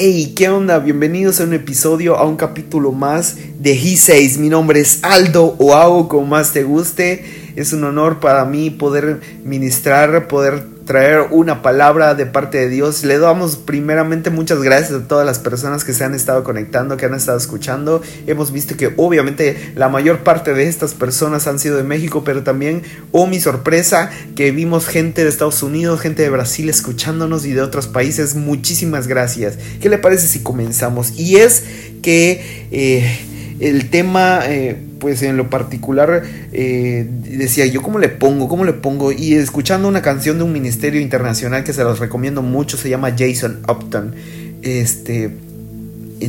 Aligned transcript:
Hey, 0.00 0.32
¿qué 0.36 0.48
onda? 0.48 0.78
Bienvenidos 0.78 1.40
a 1.40 1.42
un 1.42 1.54
episodio, 1.54 2.18
a 2.18 2.24
un 2.24 2.36
capítulo 2.36 2.92
más 2.92 3.36
de 3.58 3.72
He 3.72 3.96
6. 3.96 4.38
Mi 4.38 4.48
nombre 4.48 4.78
es 4.78 5.00
Aldo 5.02 5.56
o 5.58 5.74
Hago 5.74 6.06
como 6.06 6.24
más 6.24 6.52
te 6.52 6.62
guste. 6.62 7.52
Es 7.56 7.72
un 7.72 7.82
honor 7.82 8.20
para 8.20 8.44
mí 8.44 8.70
poder 8.70 9.20
ministrar, 9.42 10.28
poder 10.28 10.62
traer 10.88 11.26
una 11.30 11.60
palabra 11.60 12.14
de 12.14 12.24
parte 12.24 12.56
de 12.56 12.70
Dios. 12.70 13.04
Le 13.04 13.18
damos 13.18 13.56
primeramente 13.56 14.30
muchas 14.30 14.62
gracias 14.62 14.92
a 14.92 15.06
todas 15.06 15.26
las 15.26 15.38
personas 15.38 15.84
que 15.84 15.92
se 15.92 16.02
han 16.02 16.14
estado 16.14 16.42
conectando, 16.42 16.96
que 16.96 17.04
han 17.04 17.12
estado 17.12 17.36
escuchando. 17.36 18.02
Hemos 18.26 18.52
visto 18.52 18.74
que 18.74 18.94
obviamente 18.96 19.72
la 19.76 19.90
mayor 19.90 20.20
parte 20.20 20.54
de 20.54 20.66
estas 20.66 20.94
personas 20.94 21.46
han 21.46 21.58
sido 21.58 21.76
de 21.76 21.82
México, 21.82 22.24
pero 22.24 22.42
también, 22.42 22.82
oh 23.12 23.26
mi 23.26 23.38
sorpresa, 23.38 24.10
que 24.34 24.50
vimos 24.50 24.86
gente 24.86 25.22
de 25.22 25.28
Estados 25.28 25.62
Unidos, 25.62 26.00
gente 26.00 26.22
de 26.22 26.30
Brasil 26.30 26.70
escuchándonos 26.70 27.44
y 27.44 27.52
de 27.52 27.60
otros 27.60 27.86
países. 27.86 28.34
Muchísimas 28.34 29.06
gracias. 29.06 29.58
¿Qué 29.82 29.90
le 29.90 29.98
parece 29.98 30.26
si 30.26 30.42
comenzamos? 30.42 31.18
Y 31.18 31.36
es 31.36 31.64
que 32.00 32.66
eh, 32.72 33.56
el 33.60 33.90
tema... 33.90 34.40
Eh, 34.46 34.87
pues 34.98 35.22
en 35.22 35.36
lo 35.36 35.50
particular 35.50 36.22
eh, 36.52 37.06
decía 37.08 37.66
yo 37.66 37.82
cómo 37.82 37.98
le 37.98 38.08
pongo, 38.08 38.48
cómo 38.48 38.64
le 38.64 38.72
pongo 38.72 39.12
y 39.12 39.34
escuchando 39.34 39.88
una 39.88 40.02
canción 40.02 40.38
de 40.38 40.44
un 40.44 40.52
ministerio 40.52 41.00
internacional 41.00 41.64
que 41.64 41.72
se 41.72 41.84
los 41.84 41.98
recomiendo 41.98 42.42
mucho, 42.42 42.76
se 42.76 42.88
llama 42.88 43.14
Jason 43.16 43.60
Upton, 43.68 44.14
este, 44.62 45.30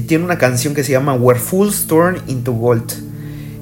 tiene 0.08 0.24
una 0.24 0.38
canción 0.38 0.74
que 0.74 0.84
se 0.84 0.91
llama 0.91 1.13
Where 1.13 1.40
Fools 1.40 1.88
Turn 1.88 2.22
into 2.27 2.54
Gold. 2.54 3.10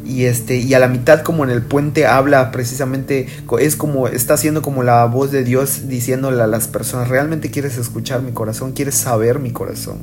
Y, 0.06 0.24
este, 0.24 0.56
y 0.56 0.74
a 0.74 0.80
la 0.80 0.88
mitad 0.88 1.22
como 1.22 1.44
en 1.44 1.50
el 1.50 1.62
puente 1.62 2.06
habla 2.06 2.52
precisamente, 2.52 3.28
es 3.60 3.76
como, 3.76 4.08
está 4.08 4.36
haciendo 4.36 4.62
como 4.62 4.82
la 4.82 5.04
voz 5.06 5.34
de 5.34 5.44
Dios 5.44 5.90
diciéndole 5.90 6.42
a 6.42 6.48
las 6.48 6.70
personas, 6.70 7.10
realmente 7.10 7.52
quieres 7.52 7.78
escuchar 7.78 8.22
mi 8.22 8.32
corazón, 8.32 8.72
quieres 8.72 8.96
saber 8.96 9.40
mi 9.40 9.52
corazón. 9.52 9.98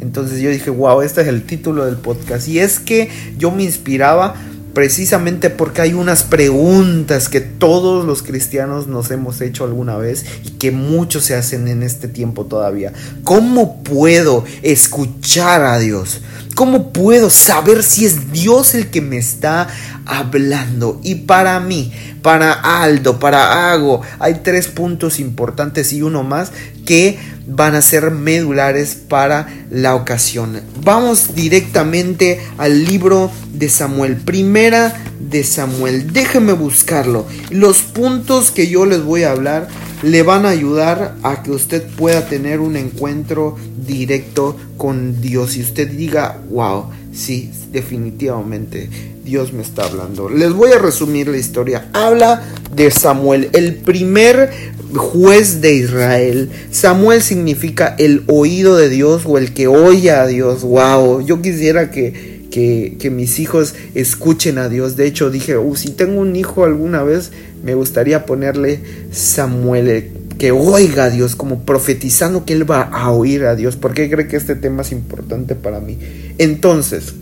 Entonces 0.00 0.40
yo 0.40 0.50
dije, 0.50 0.70
wow, 0.70 1.02
este 1.02 1.22
es 1.22 1.28
el 1.28 1.44
título 1.44 1.86
del 1.86 1.96
podcast. 1.96 2.48
Y 2.48 2.58
es 2.58 2.80
que 2.80 3.08
yo 3.38 3.52
me 3.52 3.62
inspiraba 3.62 4.34
precisamente 4.74 5.50
porque 5.50 5.82
hay 5.82 5.94
unas 5.94 6.24
preguntas 6.24 7.28
que 7.28 7.40
todos 7.40 8.04
los 8.04 8.22
cristianos 8.22 8.88
nos 8.88 9.10
hemos 9.10 9.40
hecho 9.40 9.64
alguna 9.64 9.96
vez 9.96 10.26
y 10.44 10.50
que 10.50 10.72
muchos 10.72 11.24
se 11.24 11.36
hacen 11.36 11.68
en 11.68 11.82
este 11.82 12.08
tiempo 12.08 12.44
todavía. 12.46 12.92
¿Cómo 13.22 13.82
puedo 13.82 14.44
escuchar 14.62 15.62
a 15.62 15.78
Dios? 15.78 16.20
¿Cómo 16.54 16.92
puedo 16.92 17.30
saber 17.30 17.82
si 17.82 18.06
es 18.06 18.30
Dios 18.30 18.74
el 18.74 18.88
que 18.88 19.00
me 19.00 19.16
está 19.16 19.66
hablando? 20.06 21.00
Y 21.02 21.16
para 21.16 21.58
mí, 21.58 21.92
para 22.22 22.52
Aldo, 22.52 23.18
para 23.18 23.72
Ago, 23.72 24.02
hay 24.20 24.40
tres 24.44 24.68
puntos 24.68 25.18
importantes 25.18 25.92
y 25.92 26.02
uno 26.02 26.22
más 26.22 26.52
que 26.86 27.18
van 27.46 27.74
a 27.74 27.82
ser 27.82 28.12
medulares 28.12 28.94
para 28.94 29.48
la 29.70 29.96
ocasión. 29.96 30.60
Vamos 30.82 31.34
directamente 31.34 32.40
al 32.56 32.84
libro 32.84 33.32
de 33.52 33.68
Samuel. 33.68 34.16
Primera 34.16 34.94
de 35.18 35.42
Samuel. 35.42 36.12
Déjeme 36.12 36.52
buscarlo. 36.52 37.26
Los 37.50 37.82
puntos 37.82 38.50
que 38.52 38.68
yo 38.68 38.86
les 38.86 39.02
voy 39.02 39.24
a 39.24 39.32
hablar 39.32 39.68
le 40.02 40.22
van 40.22 40.44
a 40.44 40.50
ayudar 40.50 41.16
a 41.22 41.42
que 41.42 41.50
usted 41.50 41.82
pueda 41.82 42.26
tener 42.26 42.60
un 42.60 42.76
encuentro 42.76 43.56
directo 43.86 44.56
con 44.76 45.20
Dios. 45.20 45.56
Y 45.56 45.62
usted 45.62 45.88
diga, 45.88 46.40
wow, 46.50 46.86
sí, 47.12 47.50
definitivamente 47.72 48.88
Dios 49.24 49.52
me 49.52 49.62
está 49.62 49.84
hablando. 49.84 50.28
Les 50.28 50.52
voy 50.52 50.72
a 50.72 50.78
resumir 50.78 51.28
la 51.28 51.38
historia. 51.38 51.88
Habla 51.92 52.42
de 52.74 52.90
Samuel, 52.90 53.48
el 53.52 53.76
primer 53.76 54.50
juez 54.94 55.60
de 55.60 55.74
Israel. 55.74 56.50
Samuel 56.70 57.22
significa 57.22 57.94
el 57.98 58.22
oído 58.26 58.76
de 58.76 58.88
Dios 58.88 59.22
o 59.26 59.38
el 59.38 59.54
que 59.54 59.66
oye 59.66 60.10
a 60.10 60.26
Dios. 60.26 60.62
Wow, 60.62 61.24
yo 61.24 61.40
quisiera 61.40 61.90
que, 61.90 62.34
que, 62.50 63.10
mis 63.10 63.38
hijos 63.38 63.74
escuchen 63.94 64.58
a 64.58 64.68
Dios. 64.68 64.96
De 64.96 65.06
hecho, 65.06 65.30
dije, 65.30 65.56
uh, 65.56 65.74
si 65.74 65.90
tengo 65.90 66.20
un 66.20 66.36
hijo 66.36 66.64
alguna 66.64 67.02
vez, 67.02 67.32
me 67.64 67.74
gustaría 67.74 68.26
ponerle 68.26 68.80
Samuel, 69.10 70.12
que 70.38 70.52
oiga 70.52 71.04
a 71.04 71.10
Dios, 71.10 71.36
como 71.36 71.64
profetizando 71.64 72.44
que 72.44 72.52
él 72.52 72.70
va 72.70 72.82
a 72.82 73.10
oír 73.10 73.44
a 73.44 73.54
Dios. 73.54 73.76
porque 73.76 74.10
cree 74.10 74.28
que 74.28 74.36
este 74.36 74.56
tema 74.56 74.82
es 74.82 74.92
importante 74.92 75.54
para 75.54 75.80
mí? 75.80 75.98
Entonces, 76.38 77.14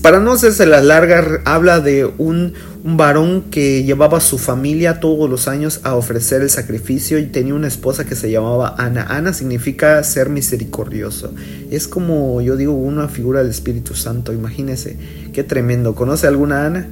para 0.00 0.20
no 0.20 0.32
hacerse 0.32 0.66
la 0.66 0.80
larga, 0.80 1.42
habla 1.44 1.80
de 1.80 2.06
un, 2.06 2.54
un, 2.84 2.96
varón 2.96 3.44
que 3.50 3.84
llevaba 3.84 4.18
a 4.18 4.20
su 4.20 4.38
familia 4.38 4.98
todos 4.98 5.28
los 5.28 5.46
años 5.46 5.80
a 5.82 5.94
ofrecer 5.94 6.40
el 6.40 6.48
sacrificio 6.48 7.18
y 7.18 7.26
tenía 7.26 7.54
una 7.54 7.68
esposa 7.68 8.04
que 8.06 8.14
se 8.14 8.30
llamaba 8.30 8.74
Ana. 8.78 9.06
Ana 9.08 9.34
significa 9.34 10.02
ser 10.02 10.30
misericordioso. 10.30 11.34
Es 11.70 11.86
como 11.86 12.40
yo 12.40 12.56
digo 12.56 12.72
una 12.72 13.08
figura 13.08 13.40
del 13.40 13.50
Espíritu 13.50 13.94
Santo, 13.94 14.32
imagínese, 14.32 14.96
qué 15.34 15.44
tremendo. 15.44 15.94
¿Conoce 15.94 16.26
alguna 16.26 16.64
Ana? 16.64 16.88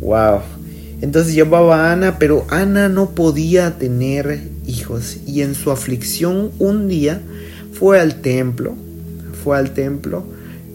Wow. 0.00 0.40
Entonces 1.00 1.34
llevaba 1.34 1.88
a 1.88 1.92
Ana, 1.92 2.18
pero 2.18 2.46
Ana 2.48 2.88
no 2.88 3.10
podía 3.10 3.76
tener 3.76 4.55
hijos 4.66 5.18
y 5.26 5.42
en 5.42 5.54
su 5.54 5.70
aflicción 5.70 6.50
un 6.58 6.88
día 6.88 7.20
fue 7.72 8.00
al 8.00 8.20
templo, 8.20 8.74
fue 9.42 9.58
al 9.58 9.72
templo 9.72 10.24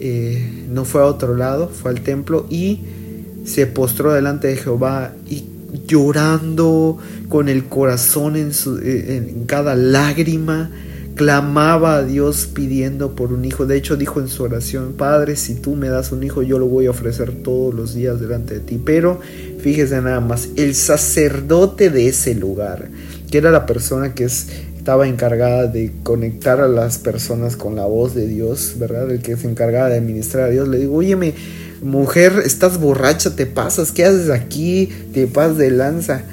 eh, 0.03 0.65
no 0.67 0.83
fue 0.83 1.01
a 1.01 1.05
otro 1.05 1.35
lado, 1.35 1.69
fue 1.69 1.91
al 1.91 2.01
templo 2.01 2.47
y 2.49 2.79
se 3.45 3.67
postró 3.67 4.11
delante 4.13 4.47
de 4.47 4.55
Jehová 4.55 5.13
y 5.29 5.43
llorando 5.85 6.97
con 7.29 7.49
el 7.49 7.65
corazón 7.65 8.35
en, 8.35 8.51
su, 8.51 8.79
eh, 8.79 9.17
en 9.17 9.45
cada 9.45 9.75
lágrima, 9.75 10.71
clamaba 11.13 11.97
a 11.97 12.03
Dios 12.03 12.49
pidiendo 12.51 13.15
por 13.15 13.31
un 13.31 13.45
hijo. 13.45 13.67
De 13.67 13.77
hecho 13.77 13.95
dijo 13.95 14.19
en 14.19 14.27
su 14.27 14.41
oración, 14.41 14.93
Padre, 14.97 15.35
si 15.35 15.53
tú 15.53 15.75
me 15.75 15.87
das 15.87 16.11
un 16.11 16.23
hijo, 16.23 16.41
yo 16.41 16.57
lo 16.57 16.65
voy 16.65 16.87
a 16.87 16.89
ofrecer 16.89 17.43
todos 17.43 17.71
los 17.75 17.93
días 17.93 18.19
delante 18.19 18.55
de 18.55 18.59
ti. 18.61 18.81
Pero 18.83 19.19
fíjese 19.59 20.01
nada 20.01 20.19
más, 20.19 20.49
el 20.55 20.73
sacerdote 20.73 21.91
de 21.91 22.07
ese 22.07 22.33
lugar, 22.33 22.89
que 23.31 23.39
era 23.39 23.49
la 23.49 23.65
persona 23.65 24.13
que 24.13 24.25
es 24.25 24.47
estaba 24.81 25.07
encargada 25.07 25.67
de 25.67 25.91
conectar 26.01 26.59
a 26.59 26.67
las 26.67 26.97
personas 26.97 27.55
con 27.55 27.75
la 27.75 27.85
voz 27.85 28.15
de 28.15 28.25
Dios, 28.25 28.77
¿verdad? 28.79 29.11
El 29.11 29.21
que 29.21 29.37
se 29.37 29.47
encargaba 29.47 29.89
de 29.89 29.97
administrar 29.97 30.45
a 30.45 30.49
Dios. 30.49 30.67
Le 30.67 30.79
digo, 30.79 30.95
oye, 30.95 31.15
mujer, 31.83 32.41
estás 32.43 32.79
borracha, 32.79 33.35
te 33.35 33.45
pasas, 33.45 33.91
¿qué 33.91 34.05
haces 34.05 34.31
aquí? 34.31 34.89
Te 35.13 35.27
pasas 35.27 35.59
de 35.59 35.69
lanza. 35.69 36.23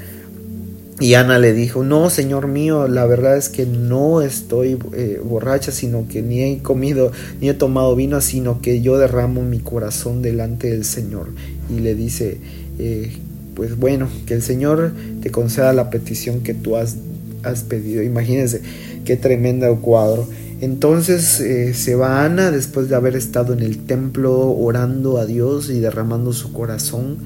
Y 0.99 1.13
Ana 1.13 1.37
le 1.37 1.53
dijo, 1.53 1.83
no, 1.83 2.09
Señor 2.09 2.47
mío, 2.47 2.87
la 2.87 3.05
verdad 3.05 3.37
es 3.37 3.49
que 3.49 3.67
no 3.67 4.23
estoy 4.23 4.79
eh, 4.93 5.21
borracha, 5.23 5.71
sino 5.71 6.07
que 6.07 6.23
ni 6.23 6.41
he 6.41 6.57
comido, 6.63 7.11
ni 7.39 7.49
he 7.49 7.53
tomado 7.53 7.95
vino, 7.95 8.19
sino 8.19 8.61
que 8.61 8.81
yo 8.81 8.97
derramo 8.97 9.43
mi 9.43 9.59
corazón 9.59 10.23
delante 10.23 10.71
del 10.71 10.85
Señor. 10.85 11.27
Y 11.69 11.81
le 11.81 11.93
dice, 11.93 12.39
eh, 12.79 13.11
pues 13.59 13.77
bueno, 13.77 14.07
que 14.25 14.35
el 14.35 14.41
Señor 14.41 14.93
te 15.21 15.31
conceda 15.31 15.73
la 15.73 15.89
petición 15.89 16.39
que 16.39 16.53
tú 16.53 16.77
has 16.77 16.95
has 17.43 17.63
pedido. 17.63 18.01
Imagínense 18.03 18.61
qué 19.03 19.17
tremendo 19.17 19.75
cuadro. 19.81 20.25
Entonces 20.61 21.41
eh, 21.41 21.73
se 21.73 21.93
va 21.95 22.23
Ana 22.23 22.51
después 22.51 22.87
de 22.87 22.95
haber 22.95 23.17
estado 23.17 23.51
en 23.51 23.59
el 23.59 23.79
templo 23.79 24.51
orando 24.51 25.17
a 25.17 25.25
Dios 25.25 25.69
y 25.69 25.81
derramando 25.81 26.31
su 26.31 26.53
corazón, 26.53 27.17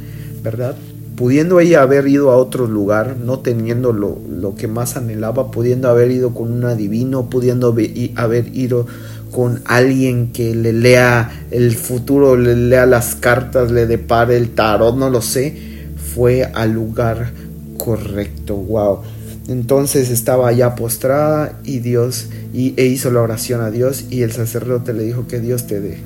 ¿verdad? 0.44 0.76
Pudiendo 1.16 1.60
ella 1.60 1.84
haber 1.84 2.08
ido 2.08 2.32
a 2.32 2.38
otro 2.38 2.66
lugar, 2.66 3.18
no 3.24 3.38
teniendo 3.38 3.94
lo, 3.94 4.20
lo 4.28 4.56
que 4.56 4.68
más 4.68 4.98
anhelaba, 4.98 5.52
pudiendo 5.52 5.88
haber 5.88 6.10
ido 6.10 6.34
con 6.34 6.52
un 6.52 6.66
adivino, 6.66 7.30
pudiendo 7.30 7.76
haber 8.16 8.58
ido 8.58 8.88
con 9.32 9.62
alguien 9.66 10.32
que 10.32 10.56
le 10.56 10.74
lea 10.74 11.46
el 11.52 11.76
futuro, 11.76 12.36
le 12.38 12.56
lea 12.56 12.88
las 12.88 13.14
cartas, 13.14 13.72
le 13.72 13.86
depare 13.86 14.36
el 14.36 14.56
tarot, 14.56 14.96
no 14.96 15.12
lo 15.12 15.22
sé, 15.22 15.73
fue 16.14 16.44
al 16.44 16.74
lugar 16.74 17.32
correcto. 17.78 18.56
Wow. 18.56 19.00
Entonces 19.48 20.10
estaba 20.10 20.52
ya 20.52 20.76
postrada 20.76 21.60
y 21.64 21.80
Dios 21.80 22.28
y, 22.54 22.74
e 22.78 22.86
hizo 22.86 23.12
la 23.12 23.22
oración 23.22 23.62
a 23.62 23.72
Dios 23.72 24.06
y 24.10 24.22
el 24.22 24.32
sacerdote 24.32 24.94
le 24.94 25.04
dijo 25.04 25.28
que 25.28 25.40
Dios 25.40 25.68
te 25.68 25.82
dé. 25.82 25.98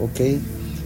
¿Ok? 0.00 0.38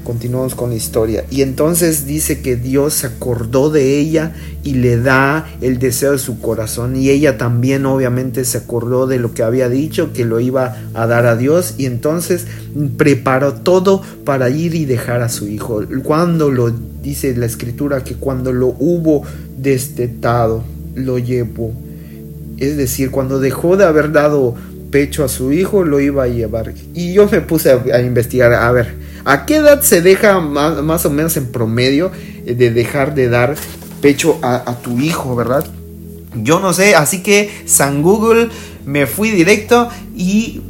Continuamos 0.08 0.54
con 0.54 0.70
la 0.70 0.76
historia. 0.76 1.24
Y 1.30 1.42
entonces 1.42 2.06
dice 2.06 2.40
que 2.40 2.56
Dios 2.56 2.94
se 2.94 3.08
acordó 3.08 3.68
de 3.68 3.98
ella 3.98 4.32
y 4.64 4.74
le 4.74 4.98
da 4.98 5.46
el 5.60 5.78
deseo 5.78 6.12
de 6.12 6.18
su 6.18 6.40
corazón. 6.40 6.96
Y 6.96 7.10
ella 7.10 7.36
también 7.36 7.84
obviamente 7.84 8.46
se 8.46 8.56
acordó 8.56 9.06
de 9.06 9.18
lo 9.18 9.34
que 9.34 9.42
había 9.42 9.68
dicho, 9.68 10.14
que 10.14 10.24
lo 10.24 10.40
iba 10.40 10.78
a 10.94 11.06
dar 11.06 11.26
a 11.26 11.36
Dios. 11.36 11.74
Y 11.76 11.84
entonces 11.84 12.46
preparó 12.96 13.52
todo 13.52 14.00
para 14.24 14.48
ir 14.48 14.74
y 14.74 14.86
dejar 14.86 15.20
a 15.20 15.28
su 15.28 15.46
hijo. 15.46 15.82
Cuando 16.02 16.50
lo 16.50 16.70
dice 17.02 17.36
la 17.36 17.44
escritura, 17.44 18.02
que 18.02 18.14
cuando 18.14 18.50
lo 18.52 18.68
hubo 18.78 19.24
destetado, 19.58 20.64
lo 20.94 21.18
llevó 21.18 21.74
es 22.58 22.76
decir, 22.76 23.10
cuando 23.10 23.38
dejó 23.38 23.76
de 23.76 23.84
haber 23.84 24.12
dado 24.12 24.54
pecho 24.90 25.24
a 25.24 25.28
su 25.28 25.52
hijo, 25.52 25.84
lo 25.84 26.00
iba 26.00 26.24
a 26.24 26.28
llevar. 26.28 26.74
Y 26.94 27.12
yo 27.12 27.28
me 27.28 27.40
puse 27.40 27.70
a, 27.70 28.00
investigar, 28.00 28.52
a 28.52 28.70
ver, 28.72 28.94
¿a 29.28 29.44
qué 29.44 29.56
edad 29.56 29.82
se 29.82 30.00
deja 30.00 30.40
más, 30.40 31.04
o 31.04 31.10
menos 31.10 31.36
en 31.36 31.52
promedio 31.52 32.10
eh, 32.46 32.54
de 32.54 32.70
dejar 32.70 33.14
de 33.14 33.28
dar 33.28 33.56
pecho 34.00 34.38
a, 34.42 34.74
tu 34.82 34.98
hijo, 35.00 35.36
verdad? 35.36 35.66
Yo 36.34 36.60
no 36.60 36.72
sé, 36.72 36.94
así 36.94 37.22
que 37.22 37.50
San 37.66 38.02
Google 38.02 38.48
me 38.86 39.06
fui 39.06 39.30
directo 39.30 39.90
y 40.16 40.62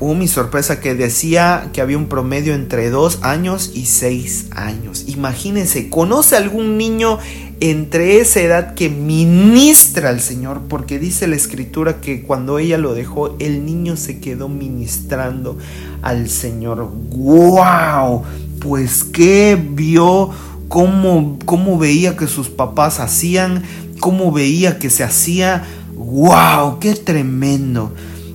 hubo 0.00 0.14
mi 0.14 0.28
sorpresa 0.28 0.80
que 0.80 0.94
decía 0.94 1.70
que 1.72 1.80
había 1.80 1.98
un 1.98 2.06
promedio 2.06 2.54
entre 2.54 2.90
dos 2.90 3.18
años 3.22 3.72
y 3.74 3.86
seis 3.86 4.46
años. 4.50 5.04
Imagínense, 5.06 5.90
¿conoce 5.90 6.36
algún 6.36 6.76
niño 6.76 7.18
entre 7.60 8.18
esa 8.18 8.40
edad 8.40 8.74
que 8.74 8.88
ministra 8.88 10.08
al 10.08 10.20
Señor? 10.20 10.62
Porque 10.68 10.98
dice 10.98 11.26
la 11.26 11.36
escritura 11.36 12.00
que 12.00 12.22
cuando 12.22 12.58
ella 12.58 12.78
lo 12.78 12.94
dejó, 12.94 13.36
el 13.38 13.64
niño 13.64 13.96
se 13.96 14.20
quedó 14.20 14.48
ministrando 14.48 15.58
al 16.02 16.28
Señor. 16.28 16.90
¡Wow! 17.10 18.24
Pues 18.60 19.04
que 19.04 19.56
vio 19.60 20.30
cómo, 20.68 21.38
cómo 21.44 21.78
veía 21.78 22.16
que 22.16 22.26
sus 22.26 22.48
papás 22.48 23.00
hacían, 23.00 23.62
cómo 24.00 24.32
veía 24.32 24.78
que 24.78 24.90
se 24.90 25.04
hacía. 25.04 25.64
¡Wow! 25.94 26.78
¡Qué 26.80 26.94
tremendo! 26.94 27.92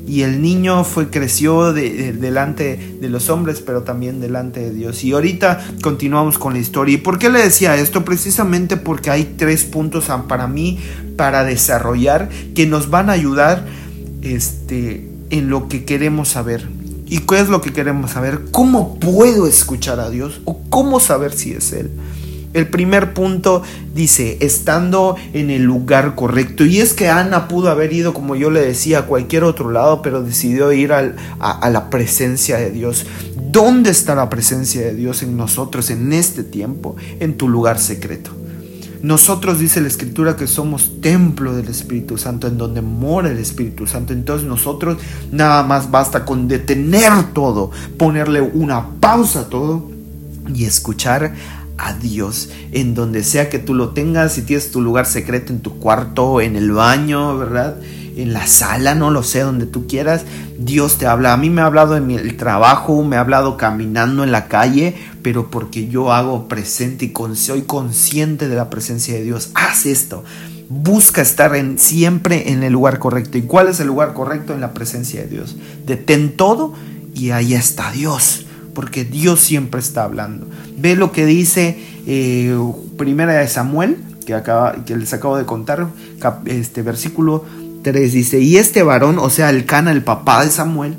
Y 0.07 0.21
el 0.21 0.41
niño 0.41 0.85
fue 0.85 1.09
creció 1.09 1.73
delante 1.73 2.97
de 2.99 3.09
los 3.09 3.29
hombres 3.29 3.61
pero 3.61 3.83
también 3.83 4.21
delante 4.21 4.61
de 4.61 4.71
Dios. 4.71 5.03
Y 5.03 5.11
ahorita 5.11 5.65
continuamos 5.81 6.37
con 6.37 6.53
la 6.53 6.59
historia. 6.59 6.95
Y 6.95 6.97
por 6.97 7.19
qué 7.19 7.29
le 7.29 7.41
decía 7.41 7.75
esto 7.75 8.05
precisamente 8.05 8.77
porque 8.77 9.11
hay 9.11 9.35
tres 9.37 9.65
puntos 9.65 10.05
para 10.27 10.47
mí 10.47 10.79
para 11.17 11.43
desarrollar 11.43 12.29
que 12.55 12.65
nos 12.65 12.89
van 12.89 13.09
a 13.09 13.13
ayudar 13.13 13.65
este 14.21 15.09
en 15.29 15.49
lo 15.49 15.67
que 15.67 15.83
queremos 15.83 16.29
saber. 16.29 16.67
Y 17.05 17.19
qué 17.19 17.39
es 17.39 17.49
lo 17.49 17.61
que 17.61 17.73
queremos 17.73 18.11
saber 18.11 18.45
cómo 18.51 18.99
puedo 18.99 19.45
escuchar 19.47 19.99
a 19.99 20.09
Dios 20.09 20.41
o 20.45 20.59
cómo 20.69 20.99
saber 20.99 21.33
si 21.33 21.51
es 21.51 21.73
él 21.73 21.91
el 22.53 22.67
primer 22.67 23.13
punto 23.13 23.61
dice, 23.93 24.37
estando 24.41 25.15
en 25.33 25.49
el 25.49 25.63
lugar 25.63 26.15
correcto. 26.15 26.65
Y 26.65 26.79
es 26.79 26.93
que 26.93 27.09
Ana 27.09 27.47
pudo 27.47 27.69
haber 27.69 27.93
ido, 27.93 28.13
como 28.13 28.35
yo 28.35 28.49
le 28.49 28.61
decía, 28.61 28.99
a 28.99 29.05
cualquier 29.05 29.43
otro 29.43 29.71
lado, 29.71 30.01
pero 30.01 30.23
decidió 30.23 30.71
ir 30.71 30.93
a, 30.93 31.13
a 31.39 31.69
la 31.69 31.89
presencia 31.89 32.57
de 32.57 32.71
Dios. 32.71 33.05
¿Dónde 33.51 33.91
está 33.91 34.15
la 34.15 34.29
presencia 34.29 34.81
de 34.81 34.93
Dios 34.93 35.23
en 35.23 35.37
nosotros 35.37 35.89
en 35.89 36.13
este 36.13 36.43
tiempo? 36.43 36.95
En 37.19 37.37
tu 37.37 37.47
lugar 37.47 37.79
secreto. 37.79 38.31
Nosotros 39.01 39.59
dice 39.59 39.79
la 39.79 39.87
escritura 39.87 40.35
que 40.35 40.47
somos 40.47 40.99
templo 41.01 41.55
del 41.55 41.67
Espíritu 41.67 42.17
Santo, 42.17 42.47
en 42.47 42.57
donde 42.57 42.81
mora 42.81 43.29
el 43.29 43.37
Espíritu 43.37 43.85
Santo. 43.85 44.13
Entonces 44.13 44.47
nosotros 44.47 44.97
nada 45.31 45.63
más 45.63 45.91
basta 45.91 46.25
con 46.25 46.47
detener 46.47 47.31
todo, 47.33 47.71
ponerle 47.97 48.41
una 48.41 48.89
pausa 48.99 49.41
a 49.41 49.49
todo 49.49 49.89
y 50.53 50.65
escuchar 50.65 51.35
a 51.77 51.93
Dios 51.93 52.49
en 52.71 52.95
donde 52.95 53.23
sea 53.23 53.49
que 53.49 53.59
tú 53.59 53.73
lo 53.73 53.89
tengas, 53.89 54.33
si 54.33 54.41
tienes 54.41 54.71
tu 54.71 54.81
lugar 54.81 55.05
secreto 55.05 55.53
en 55.53 55.59
tu 55.61 55.79
cuarto, 55.79 56.41
en 56.41 56.55
el 56.55 56.71
baño, 56.71 57.37
¿verdad? 57.37 57.77
En 58.15 58.33
la 58.33 58.47
sala, 58.47 58.95
no 58.95 59.11
lo 59.11 59.21
sé, 59.21 59.41
donde 59.41 59.67
tú 59.67 59.85
quieras, 59.87 60.23
Dios 60.57 60.97
te 60.97 61.05
habla. 61.05 61.33
A 61.33 61.37
mí 61.37 61.49
me 61.51 61.61
ha 61.61 61.65
hablado 61.65 61.95
en 61.95 62.09
el 62.09 62.35
trabajo, 62.35 63.03
me 63.03 63.15
ha 63.15 63.19
hablado 63.19 63.57
caminando 63.57 64.23
en 64.23 64.31
la 64.31 64.47
calle, 64.47 64.95
pero 65.21 65.51
porque 65.51 65.87
yo 65.87 66.11
hago 66.11 66.47
presente 66.47 67.05
y 67.05 67.35
soy 67.35 67.61
consciente 67.61 68.47
de 68.47 68.55
la 68.55 68.71
presencia 68.71 69.13
de 69.13 69.23
Dios. 69.23 69.51
Haz 69.53 69.85
esto. 69.85 70.23
Busca 70.69 71.21
estar 71.21 71.55
en, 71.55 71.77
siempre 71.77 72.51
en 72.51 72.63
el 72.63 72.73
lugar 72.73 72.97
correcto. 72.97 73.37
¿Y 73.37 73.43
cuál 73.43 73.67
es 73.67 73.79
el 73.79 73.87
lugar 73.87 74.13
correcto? 74.13 74.53
En 74.53 74.61
la 74.61 74.73
presencia 74.73 75.21
de 75.21 75.27
Dios. 75.27 75.55
Detén 75.85 76.35
todo 76.35 76.73
y 77.13 77.29
ahí 77.29 77.53
está 77.53 77.91
Dios 77.91 78.46
porque 78.77 79.05
Dios 79.05 79.39
siempre 79.39 79.81
está 79.81 80.03
hablando. 80.03 80.47
Ve 80.77 80.95
lo 80.95 81.11
que 81.11 81.25
dice 81.25 81.79
eh, 82.05 82.55
de 82.55 83.47
Samuel, 83.47 83.97
que, 84.23 84.35
acaba, 84.35 84.85
que 84.85 84.95
les 84.95 85.11
acabo 85.13 85.35
de 85.35 85.45
contar, 85.45 85.87
este 86.45 86.83
versículo 86.83 87.43
3 87.81 88.13
dice, 88.13 88.39
y 88.39 88.57
este 88.57 88.83
varón, 88.83 89.17
o 89.17 89.31
sea, 89.31 89.49
el 89.49 89.65
Cana, 89.65 89.91
el 89.91 90.03
papá 90.03 90.45
de 90.45 90.51
Samuel, 90.51 90.93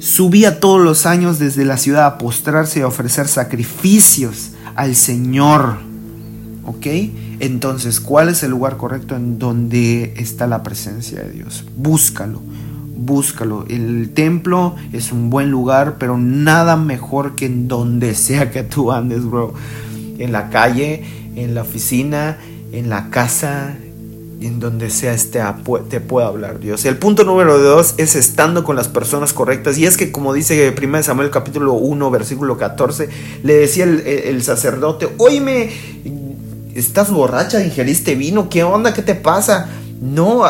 subía 0.00 0.58
todos 0.58 0.80
los 0.80 1.06
años 1.06 1.38
desde 1.38 1.64
la 1.64 1.76
ciudad 1.76 2.04
a 2.04 2.18
postrarse 2.18 2.80
y 2.80 2.82
a 2.82 2.88
ofrecer 2.88 3.28
sacrificios 3.28 4.50
al 4.74 4.96
Señor. 4.96 5.76
¿Ok? 6.64 6.86
Entonces, 7.38 8.00
¿cuál 8.00 8.28
es 8.28 8.42
el 8.42 8.50
lugar 8.50 8.76
correcto 8.76 9.14
en 9.14 9.38
donde 9.38 10.14
está 10.16 10.48
la 10.48 10.64
presencia 10.64 11.22
de 11.22 11.30
Dios? 11.30 11.64
Búscalo 11.76 12.42
búscalo. 12.96 13.64
El 13.68 14.10
templo 14.14 14.76
es 14.92 15.12
un 15.12 15.30
buen 15.30 15.50
lugar, 15.50 15.96
pero 15.98 16.18
nada 16.18 16.76
mejor 16.76 17.34
que 17.34 17.46
en 17.46 17.68
donde 17.68 18.14
sea 18.14 18.50
que 18.50 18.62
tú 18.62 18.92
andes, 18.92 19.24
bro. 19.24 19.54
En 20.18 20.32
la 20.32 20.50
calle, 20.50 21.02
en 21.34 21.54
la 21.54 21.62
oficina, 21.62 22.38
en 22.72 22.88
la 22.88 23.10
casa, 23.10 23.76
en 24.40 24.60
donde 24.60 24.90
sea 24.90 25.14
este, 25.14 25.40
te 25.88 26.00
pueda 26.00 26.26
hablar 26.26 26.60
Dios. 26.60 26.84
El 26.84 26.98
punto 26.98 27.24
número 27.24 27.58
dos 27.58 27.94
es 27.96 28.14
estando 28.14 28.64
con 28.64 28.76
las 28.76 28.88
personas 28.88 29.32
correctas. 29.32 29.78
Y 29.78 29.86
es 29.86 29.96
que 29.96 30.12
como 30.12 30.32
dice 30.32 30.74
1 30.76 31.02
Samuel 31.02 31.30
capítulo 31.30 31.74
1 31.74 32.10
versículo 32.10 32.56
14, 32.56 33.08
le 33.42 33.54
decía 33.54 33.84
el, 33.84 34.00
el 34.00 34.42
sacerdote, 34.42 35.08
oíme, 35.18 35.70
estás 36.74 37.10
borracha, 37.10 37.64
ingeriste 37.64 38.14
vino, 38.14 38.48
¿qué 38.48 38.64
onda? 38.64 38.92
¿Qué 38.92 39.02
te 39.02 39.14
pasa? 39.14 39.68
No, 40.04 40.42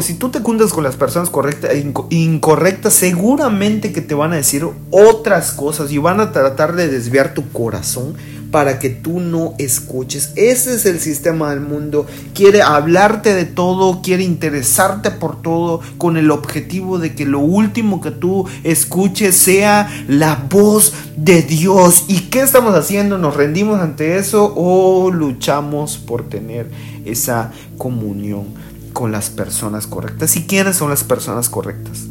si 0.00 0.14
tú 0.14 0.28
te 0.28 0.38
juntas 0.38 0.72
con 0.72 0.84
las 0.84 0.94
personas 0.94 1.28
correctas, 1.28 1.72
incorrectas, 2.10 2.94
seguramente 2.94 3.92
que 3.92 4.00
te 4.00 4.14
van 4.14 4.32
a 4.32 4.36
decir 4.36 4.64
otras 4.92 5.50
cosas 5.50 5.90
y 5.90 5.98
van 5.98 6.20
a 6.20 6.30
tratar 6.30 6.76
de 6.76 6.86
desviar 6.86 7.34
tu 7.34 7.50
corazón 7.50 8.14
para 8.52 8.78
que 8.78 8.90
tú 8.90 9.18
no 9.18 9.54
escuches. 9.58 10.30
Ese 10.36 10.74
es 10.74 10.86
el 10.86 11.00
sistema 11.00 11.50
del 11.50 11.58
mundo. 11.58 12.06
Quiere 12.32 12.62
hablarte 12.62 13.34
de 13.34 13.44
todo, 13.44 14.02
quiere 14.02 14.22
interesarte 14.22 15.10
por 15.10 15.42
todo 15.42 15.80
con 15.98 16.16
el 16.16 16.30
objetivo 16.30 17.00
de 17.00 17.16
que 17.16 17.26
lo 17.26 17.40
último 17.40 18.00
que 18.00 18.12
tú 18.12 18.46
escuches 18.62 19.34
sea 19.34 19.90
la 20.06 20.46
voz 20.48 20.92
de 21.16 21.42
Dios. 21.42 22.04
¿Y 22.06 22.28
qué 22.28 22.42
estamos 22.42 22.76
haciendo? 22.76 23.18
¿Nos 23.18 23.34
rendimos 23.34 23.80
ante 23.80 24.18
eso 24.18 24.52
o 24.54 25.10
luchamos 25.10 25.96
por 25.96 26.28
tener 26.28 26.70
esa 27.04 27.50
comunión? 27.76 28.71
Con 28.92 29.12
las 29.12 29.30
personas 29.30 29.86
correctas. 29.86 30.36
¿Y 30.36 30.46
quiénes 30.46 30.76
son 30.76 30.90
las 30.90 31.04
personas 31.04 31.48
correctas? 31.48 32.04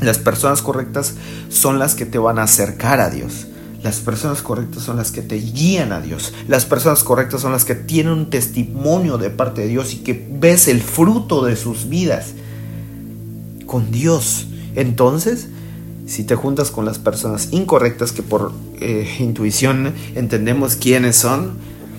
Las 0.00 0.18
personas 0.18 0.62
correctas 0.62 1.14
son 1.48 1.78
las 1.78 1.94
que 1.94 2.06
te 2.06 2.18
van 2.18 2.38
a 2.38 2.44
acercar 2.44 3.00
a 3.00 3.10
Dios. 3.10 3.46
Las 3.82 4.00
personas 4.00 4.40
correctas 4.40 4.82
son 4.82 4.96
las 4.96 5.10
que 5.10 5.22
te 5.22 5.36
guían 5.36 5.92
a 5.92 6.00
Dios. 6.00 6.32
Las 6.48 6.64
personas 6.64 7.04
correctas 7.04 7.42
son 7.42 7.52
las 7.52 7.64
que 7.64 7.74
tienen 7.74 8.12
un 8.12 8.30
testimonio 8.30 9.18
de 9.18 9.30
parte 9.30 9.62
de 9.62 9.68
Dios 9.68 9.92
y 9.92 9.98
que 9.98 10.26
ves 10.40 10.68
el 10.68 10.80
fruto 10.80 11.44
de 11.44 11.54
sus 11.54 11.88
vidas 11.88 12.32
con 13.66 13.90
Dios. 13.90 14.46
Entonces, 14.74 15.48
si 16.06 16.24
te 16.24 16.34
juntas 16.34 16.70
con 16.70 16.84
las 16.84 16.98
personas 16.98 17.48
incorrectas 17.52 18.12
que 18.12 18.22
por 18.22 18.52
eh, 18.80 19.16
intuición 19.20 19.94
entendemos 20.14 20.76
quiénes 20.76 21.16
son, 21.16 21.58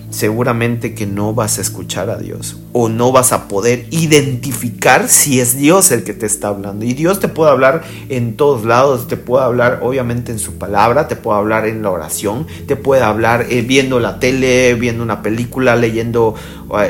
seguramente 0.10 0.94
que 0.94 1.06
no 1.06 1.34
vas 1.34 1.58
a 1.58 1.62
escuchar 1.62 2.10
a 2.10 2.18
Dios 2.18 2.58
o 2.74 2.90
no 2.90 3.12
vas 3.12 3.32
a 3.32 3.48
poder 3.48 3.88
identificar 3.92 5.10
si 5.10 5.40
es 5.40 5.58
Dios 5.58 5.92
el 5.92 6.04
que 6.04 6.14
te 6.14 6.26
está 6.26 6.50
hablando. 6.50 6.86
Y 6.86 6.94
Dios 6.94 7.20
te 7.20 7.28
puede 7.28 7.52
hablar 7.52 7.84
en 8.10 8.38
todos 8.38 8.66
lados, 8.66 9.08
te 9.08 9.18
puede 9.18 9.46
hablar 9.46 9.80
obviamente 9.82 10.32
en 10.32 10.40
su 10.40 10.58
palabra, 10.58 11.08
te 11.08 11.16
puede 11.16 11.40
hablar 11.40 11.68
en 11.68 11.82
la 11.82 11.92
oración, 11.92 12.48
te 12.68 12.76
puede 12.76 13.02
hablar 13.02 13.48
eh, 13.50 13.62
viendo 13.62 14.00
la 14.00 14.20
tele, 14.20 14.76
viendo 14.76 15.04
una 15.04 15.22
película, 15.22 15.76
leyendo 15.76 16.36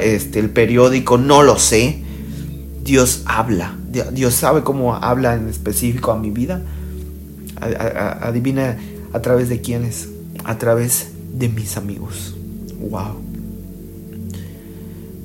este, 0.02 0.40
el 0.40 0.50
periódico, 0.50 1.18
no 1.18 1.44
lo 1.44 1.58
sé. 1.58 2.02
Dios 2.84 3.24
habla, 3.26 3.76
Dios 4.12 4.36
sabe 4.36 4.62
cómo 4.62 4.94
habla 4.94 5.34
en 5.34 5.50
específico 5.50 6.12
a 6.12 6.20
mi 6.20 6.30
vida. 6.30 6.62
Adivina 7.60 8.78
a 9.12 9.22
través 9.22 9.50
de 9.50 9.62
quiénes, 9.62 10.10
a 10.44 10.60
través 10.60 11.08
de 11.34 11.50
mis 11.50 11.78
amigos. 11.78 12.35
Wow. 12.90 13.16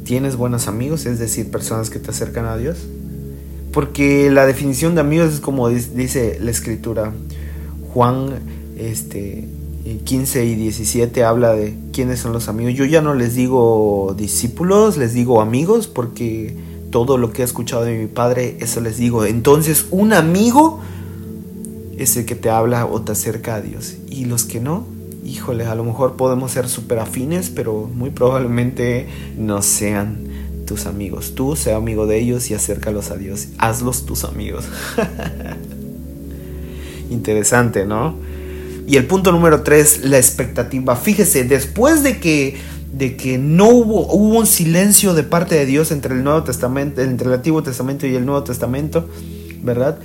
¿Tienes 0.05 0.37
buenos 0.37 0.67
amigos? 0.67 1.07
Es 1.07 1.19
decir, 1.19 1.51
personas 1.51 1.91
que 1.91 1.99
te 1.99 2.11
acercan 2.11 2.47
a 2.47 2.57
Dios. 2.57 2.79
Porque 3.73 4.31
la 4.31 4.47
definición 4.47 4.95
de 4.95 5.03
amigos 5.03 5.35
es 5.35 5.41
como 5.41 5.69
dice 5.69 6.39
la 6.41 6.51
escritura. 6.51 7.13
Juan 7.93 8.31
este, 8.77 9.47
15 10.05 10.45
y 10.45 10.55
17 10.57 11.23
habla 11.25 11.55
de 11.55 11.77
quiénes 11.93 12.21
son 12.21 12.33
los 12.33 12.49
amigos. 12.49 12.75
Yo 12.75 12.85
ya 12.85 13.03
no 13.03 13.15
les 13.15 13.35
digo 13.35 14.15
discípulos, 14.17 14.97
les 14.97 15.15
digo 15.15 15.41
amigos 15.41 15.87
porque 15.87 16.57
todo 16.91 17.19
lo 17.19 17.33
que 17.33 17.43
he 17.43 17.45
escuchado 17.45 17.85
de 17.85 17.97
mi 17.97 18.07
padre, 18.07 18.57
eso 18.61 18.81
les 18.81 18.97
digo. 18.97 19.25
Entonces, 19.25 19.87
un 19.91 20.13
amigo 20.13 20.81
es 21.97 22.17
el 22.17 22.25
que 22.25 22.35
te 22.35 22.51
habla 22.51 22.87
o 22.87 23.03
te 23.03 23.13
acerca 23.13 23.57
a 23.57 23.61
Dios. 23.61 23.95
Y 24.09 24.25
los 24.25 24.45
que 24.45 24.59
no, 24.61 24.87
híjole, 25.25 25.67
a 25.67 25.75
lo 25.75 25.85
mejor 25.85 26.17
podemos 26.17 26.53
ser 26.53 26.69
súper 26.69 26.99
afines, 26.99 27.51
pero 27.51 27.89
muy 27.93 28.11
probablemente 28.11 29.09
no 29.37 29.63
sean 29.63 30.29
tus 30.67 30.87
amigos. 30.87 31.35
Tú 31.35 31.57
sea 31.57 31.77
amigo 31.77 32.07
de 32.07 32.21
ellos 32.21 32.51
y 32.51 32.55
acércalos 32.55 33.11
a 33.11 33.17
Dios. 33.17 33.49
Hazlos 33.59 34.07
tus 34.07 34.25
amigos. 34.25 34.65
Interesante, 37.11 37.87
¿no? 37.87 38.15
Y 38.87 38.97
el 38.97 39.07
punto 39.07 39.33
número 39.33 39.63
tres, 39.63 40.05
la 40.05 40.17
expectativa. 40.17 40.97
Fíjese, 40.97 41.45
después 41.45 42.03
de 42.03 42.19
que, 42.19 42.57
de 42.93 43.17
que 43.17 43.39
no 43.39 43.69
hubo, 43.69 44.13
hubo 44.13 44.39
un 44.39 44.47
silencio 44.47 45.15
de 45.15 45.23
parte 45.23 45.55
de 45.55 45.67
Dios 45.67 45.93
entre 45.93 46.15
el 46.15 46.25
Nuevo 46.25 46.45
Testamento, 46.45 47.03
entre 47.03 47.29
el 47.29 47.35
Antiguo 47.35 47.63
Testamento 47.63 48.07
y 48.07 48.15
el 48.15 48.25
Nuevo 48.25 48.45
Testamento, 48.45 49.09
¿verdad? 49.63 49.99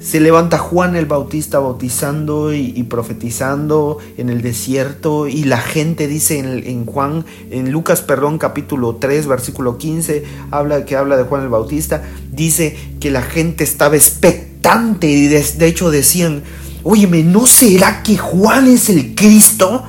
Se 0.00 0.18
levanta 0.18 0.56
Juan 0.56 0.96
el 0.96 1.04
Bautista 1.04 1.58
bautizando 1.58 2.54
y, 2.54 2.82
profetizando 2.84 3.98
en 4.16 4.30
el 4.30 4.40
desierto 4.40 5.28
y 5.28 5.44
la 5.44 5.58
gente 5.58 6.08
dice 6.08 6.38
en, 6.38 6.86
Juan, 6.86 7.26
en 7.50 7.70
Lucas, 7.70 8.00
perdón, 8.00 8.38
capítulo 8.38 8.96
3, 8.96 9.26
versículo 9.26 9.76
15, 9.76 10.24
habla, 10.50 10.86
que 10.86 10.96
habla 10.96 11.18
de 11.18 11.24
Juan 11.24 11.42
el 11.42 11.50
Bautista, 11.50 12.02
dice 12.32 12.76
que 12.98 13.10
la 13.10 13.20
gente 13.20 13.62
estaba 13.62 13.94
expectante 13.94 15.06
y 15.06 15.26
de, 15.26 15.66
hecho 15.66 15.90
decían, 15.90 16.44
óyeme, 16.82 17.22
¿no 17.22 17.46
será 17.46 18.02
que 18.02 18.16
Juan 18.16 18.68
es 18.68 18.88
el 18.88 19.14
Cristo? 19.14 19.84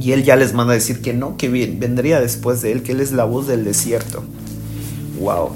Y 0.00 0.12
él 0.12 0.24
ya 0.24 0.34
les 0.36 0.54
manda 0.54 0.72
a 0.72 0.76
decir 0.76 1.02
que 1.02 1.12
no, 1.12 1.36
que 1.36 1.50
vendría 1.50 2.20
después 2.20 2.62
de 2.62 2.72
él, 2.72 2.82
que 2.82 2.92
él 2.92 3.00
es 3.00 3.12
la 3.12 3.24
voz 3.24 3.46
del 3.46 3.64
desierto. 3.64 4.24
¡Wow! 5.20 5.50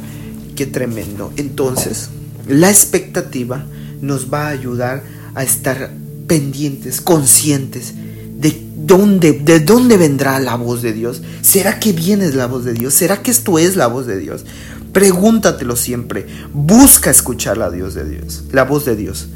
¡Qué 0.55 0.67
tremendo! 0.67 1.33
Entonces, 1.37 2.11
la 2.49 2.71
expectativa 2.71 3.65
nos 4.01 4.33
va 4.33 4.47
a 4.47 4.51
ayudar 4.51 5.03
a 5.35 5.43
estar 5.43 5.91
pendientes, 6.27 7.01
conscientes 7.01 7.95
de 8.39 8.63
dónde, 8.77 9.33
de 9.33 9.61
dónde 9.61 9.97
vendrá 9.97 10.39
la 10.41 10.57
voz 10.57 10.83
de 10.83 10.93
Dios. 10.93 11.23
¿Será 11.43 11.79
que 11.79 11.93
viene 11.93 12.31
la 12.33 12.47
voz 12.47 12.65
de 12.65 12.75
Dios? 12.75 12.95
¿Será 12.95 13.23
que 13.23 13.31
esto 13.31 13.59
es 13.59 13.77
la 13.77 13.87
voz 13.87 14.07
de 14.07 14.19
Dios? 14.19 14.45
Pregúntatelo 14.93 15.77
siempre. 15.77 16.27
Busca 16.53 17.11
escuchar 17.11 17.59
la 17.59 17.71
Dios 17.71 17.95
de 17.95 18.09
Dios, 18.09 18.45
la 18.53 18.65
voz 18.65 18.85
de 18.85 18.97
Dios. 18.97 19.29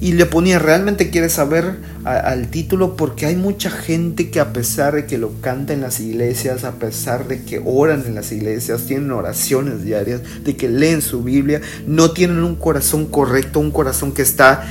Y 0.00 0.12
le 0.12 0.26
ponía, 0.26 0.58
realmente 0.58 1.10
quiere 1.10 1.30
saber 1.30 1.76
al 2.04 2.48
título 2.48 2.96
porque 2.96 3.26
hay 3.26 3.36
mucha 3.36 3.70
gente 3.70 4.30
que 4.30 4.38
a 4.38 4.52
pesar 4.52 4.94
de 4.94 5.06
que 5.06 5.18
lo 5.18 5.32
canta 5.40 5.72
en 5.72 5.80
las 5.80 6.00
iglesias, 6.00 6.64
a 6.64 6.72
pesar 6.72 7.26
de 7.26 7.42
que 7.42 7.60
oran 7.64 8.04
en 8.06 8.14
las 8.14 8.32
iglesias, 8.32 8.82
tienen 8.82 9.10
oraciones 9.10 9.82
diarias, 9.82 10.20
de 10.44 10.56
que 10.56 10.68
leen 10.68 11.00
su 11.00 11.22
Biblia, 11.22 11.62
no 11.86 12.10
tienen 12.10 12.44
un 12.44 12.56
corazón 12.56 13.06
correcto, 13.06 13.60
un 13.60 13.70
corazón 13.70 14.12
que 14.12 14.22
está 14.22 14.66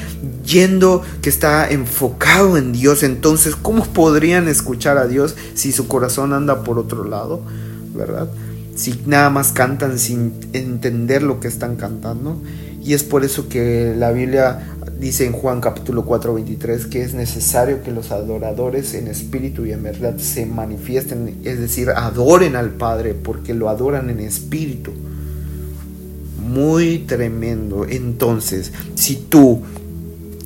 yendo, 0.45 1.01
que 1.21 1.29
está 1.29 1.69
enfocado 1.69 2.57
en 2.57 2.71
Dios. 2.71 3.01
Entonces, 3.01 3.55
¿cómo 3.55 3.85
podrían 3.85 4.47
escuchar 4.47 4.97
a 4.97 5.07
Dios 5.07 5.35
si 5.55 5.71
su 5.71 5.87
corazón 5.87 6.33
anda 6.33 6.63
por 6.63 6.77
otro 6.77 7.03
lado? 7.03 7.41
¿Verdad? 7.95 8.29
Si 8.75 9.01
nada 9.07 9.29
más 9.29 9.51
cantan 9.51 9.99
sin 9.99 10.33
entender 10.53 11.23
lo 11.23 11.39
que 11.39 11.47
están 11.47 11.75
cantando. 11.75 12.39
Y 12.81 12.93
es 12.93 13.03
por 13.03 13.23
eso 13.23 13.49
que 13.49 13.93
la 13.97 14.11
Biblia 14.11 14.59
dice 14.99 15.25
en 15.25 15.33
Juan 15.33 15.61
capítulo 15.61 16.05
4, 16.05 16.33
23 16.33 16.87
que 16.87 17.01
es 17.01 17.13
necesario 17.13 17.83
que 17.83 17.91
los 17.91 18.11
adoradores 18.11 18.93
en 18.93 19.07
espíritu 19.07 19.65
y 19.65 19.71
en 19.71 19.83
verdad 19.83 20.17
se 20.17 20.45
manifiesten, 20.45 21.37
es 21.43 21.59
decir, 21.59 21.89
adoren 21.89 22.55
al 22.55 22.71
Padre 22.71 23.13
porque 23.13 23.53
lo 23.53 23.69
adoran 23.69 24.09
en 24.09 24.19
espíritu. 24.19 24.91
Muy 26.45 26.99
tremendo. 26.99 27.85
Entonces, 27.87 28.71
si 28.95 29.15
tú 29.15 29.61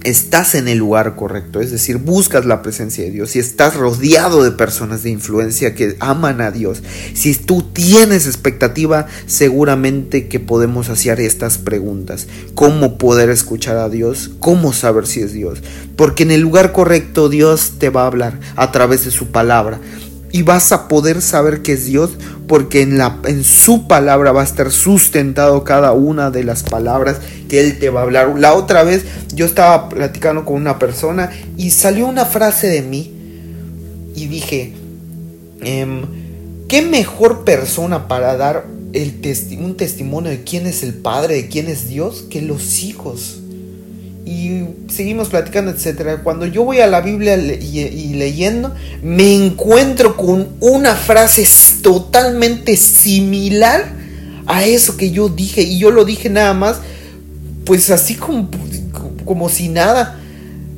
estás 0.03 0.55
en 0.55 0.67
el 0.67 0.77
lugar 0.77 1.15
correcto, 1.15 1.60
es 1.60 1.72
decir, 1.72 1.98
buscas 1.98 2.45
la 2.45 2.62
presencia 2.62 3.03
de 3.03 3.12
Dios, 3.12 3.31
si 3.31 3.39
estás 3.39 3.75
rodeado 3.75 4.43
de 4.43 4.51
personas 4.51 5.03
de 5.03 5.10
influencia 5.10 5.75
que 5.75 5.95
aman 6.00 6.41
a 6.41 6.51
Dios, 6.51 6.83
si 7.13 7.36
tú 7.36 7.62
tienes 7.62 8.27
expectativa, 8.27 9.07
seguramente 9.25 10.27
que 10.27 10.39
podemos 10.39 10.89
hacer 10.89 11.19
estas 11.19 11.57
preguntas. 11.57 12.27
¿Cómo 12.55 12.98
poder 12.98 13.29
escuchar 13.29 13.77
a 13.77 13.89
Dios? 13.89 14.31
¿Cómo 14.39 14.74
saber 14.74 15.07
si 15.07 15.22
es 15.22 15.33
Dios? 15.33 15.62
Porque 15.95 16.24
en 16.24 16.31
el 16.31 16.41
lugar 16.41 16.72
correcto 16.72 17.29
Dios 17.29 17.74
te 17.79 17.89
va 17.89 18.03
a 18.03 18.07
hablar 18.07 18.39
a 18.55 18.72
través 18.72 19.05
de 19.05 19.12
su 19.12 19.27
palabra 19.27 19.79
y 20.34 20.42
vas 20.42 20.72
a 20.72 20.88
poder 20.88 21.22
saber 21.22 21.62
que 21.62 21.74
es 21.74 21.86
Dios 21.86 22.10
porque 22.48 22.82
en, 22.82 22.98
la, 22.98 23.20
en 23.25 23.44
su 23.44 23.88
palabra 23.88 24.32
va 24.32 24.42
a 24.42 24.44
estar 24.44 24.72
sustentado 24.72 25.63
cada 25.63 25.94
una 25.94 26.32
de 26.32 26.44
las 26.44 26.63
palabras 26.63 27.18
que 27.48 27.62
Él 27.62 27.78
te 27.78 27.92
va 27.92 28.02
a 28.02 28.04
hablar. 28.04 28.34
La 28.40 28.56
otra 28.56 28.84
vez 28.84 29.06
yo 29.34 29.46
estaba 29.46 29.90
platicando 29.90 30.44
con 30.44 30.56
una 30.56 30.80
persona 30.80 31.30
y 31.56 31.70
salió 31.70 32.08
una 32.08 32.25
frase 32.25 32.68
de 32.68 32.82
mí 32.82 33.13
y 34.16 34.25
dije, 34.25 34.74
em, 35.62 36.02
¿qué 36.68 36.82
mejor 36.82 37.46
persona 37.46 38.08
para 38.08 38.36
dar 38.36 38.66
el 38.94 39.13
un 39.60 39.78
testimonio 39.78 40.32
de 40.32 40.44
quién 40.44 40.66
es 40.66 40.82
el 40.82 40.96
Padre, 40.96 41.36
de 41.36 41.48
quién 41.48 41.68
es 41.68 41.88
Dios, 41.88 42.25
que 42.28 42.42
los 42.42 42.82
hijos? 42.82 43.43
Y 44.25 44.63
seguimos 44.88 45.30
platicando, 45.30 45.72
etcétera. 45.72 46.22
Cuando 46.24 46.46
yo 46.46 46.63
voy 46.63 46.80
a 46.80 46.88
la 46.88 47.01
Biblia 47.01 47.36
y, 47.36 48.13
leyendo, 48.13 48.74
me 49.01 49.36
encuentro 49.36 50.15
con 50.15 50.48
una 50.62 50.96
frase 50.96 51.46
totalmente 51.82 52.77
similar 52.77 53.92
a 54.46 54.63
eso 54.63 54.96
que 54.96 55.12
yo 55.12 55.27
dije. 55.27 55.63
Y 55.63 55.77
yo 55.77 55.92
lo 55.92 56.06
dije 56.06 56.30
nada 56.30 56.53
más, 56.53 56.77
pues 57.65 57.89
así 57.89 58.15
como, 58.15 58.50
como 59.25 59.50
si 59.50 59.68
nada. 59.68 60.20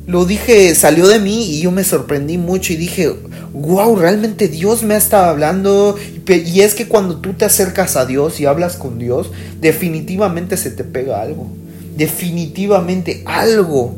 Lo 0.08 0.24
dije, 0.24 0.74
salió 0.74 1.06
de 1.06 1.20
mí 1.20 1.56
y 1.56 1.62
yo 1.62 1.70
me 1.70 1.84
sorprendí 1.84 2.38
mucho 2.38 2.72
y 2.72 2.76
dije, 2.76 3.12
wow, 3.52 3.96
realmente 3.96 4.48
Dios 4.48 4.82
me 4.82 4.94
ha 4.94 4.98
estado 4.98 5.26
hablando. 5.26 5.96
Y 6.28 6.60
es 6.62 6.74
que 6.74 6.88
cuando 6.88 7.18
tú 7.18 7.32
te 7.34 7.44
acercas 7.44 7.96
a 7.96 8.06
Dios 8.06 8.40
y 8.40 8.46
hablas 8.46 8.76
con 8.76 8.98
Dios, 8.98 9.30
definitivamente 9.60 10.56
se 10.56 10.70
te 10.70 10.82
pega 10.82 11.22
algo 11.22 11.48
definitivamente 11.96 13.22
algo, 13.24 13.96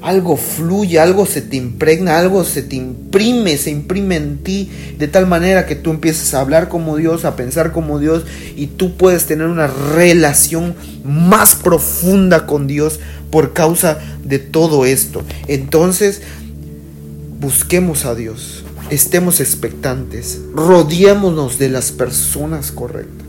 algo 0.00 0.36
fluye, 0.36 0.98
algo 0.98 1.26
se 1.26 1.42
te 1.42 1.56
impregna, 1.56 2.18
algo 2.18 2.44
se 2.44 2.62
te 2.62 2.76
imprime, 2.76 3.56
se 3.56 3.70
imprime 3.70 4.16
en 4.16 4.38
ti 4.38 4.70
de 4.98 5.08
tal 5.08 5.26
manera 5.26 5.66
que 5.66 5.74
tú 5.74 5.90
empiezas 5.90 6.34
a 6.34 6.40
hablar 6.40 6.68
como 6.68 6.96
Dios, 6.96 7.24
a 7.24 7.36
pensar 7.36 7.72
como 7.72 7.98
Dios 7.98 8.24
y 8.56 8.68
tú 8.68 8.96
puedes 8.96 9.26
tener 9.26 9.46
una 9.46 9.66
relación 9.66 10.74
más 11.04 11.54
profunda 11.54 12.46
con 12.46 12.66
Dios 12.66 13.00
por 13.30 13.52
causa 13.52 13.98
de 14.24 14.38
todo 14.38 14.86
esto. 14.86 15.22
Entonces, 15.48 16.22
busquemos 17.40 18.04
a 18.04 18.14
Dios, 18.14 18.64
estemos 18.90 19.40
expectantes, 19.40 20.40
rodeémonos 20.54 21.58
de 21.58 21.68
las 21.68 21.92
personas 21.92 22.72
correctas, 22.72 23.26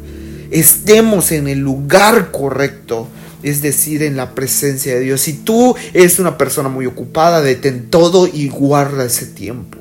estemos 0.52 1.32
en 1.32 1.48
el 1.48 1.60
lugar 1.60 2.32
correcto 2.32 3.08
es 3.44 3.62
decir, 3.62 4.04
en 4.04 4.16
la 4.16 4.36
presencia 4.36 4.96
de 4.96 5.02
Dios. 5.02 5.22
Si 5.22 5.34
tú 5.34 5.76
eres 5.94 6.20
una 6.20 6.38
persona 6.38 6.70
muy 6.70 6.86
ocupada, 6.86 7.42
detén 7.42 7.90
todo 7.90 8.28
y 8.28 8.50
guarda 8.50 9.06
ese 9.06 9.26
tiempo 9.26 9.78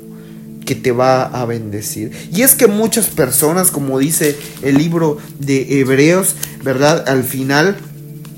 que 0.65 0.75
te 0.75 0.93
va 0.93 1.23
a 1.23 1.47
bendecir. 1.47 2.13
Y 2.31 2.43
es 2.43 2.55
que 2.55 2.67
muchas 2.67 3.07
personas, 3.07 3.71
como 3.71 3.99
dice 3.99 4.37
el 4.61 4.77
libro 4.77 5.17
de 5.39 5.81
Hebreos, 5.81 6.35
¿verdad? 6.63 7.09
Al 7.09 7.25
final 7.25 7.79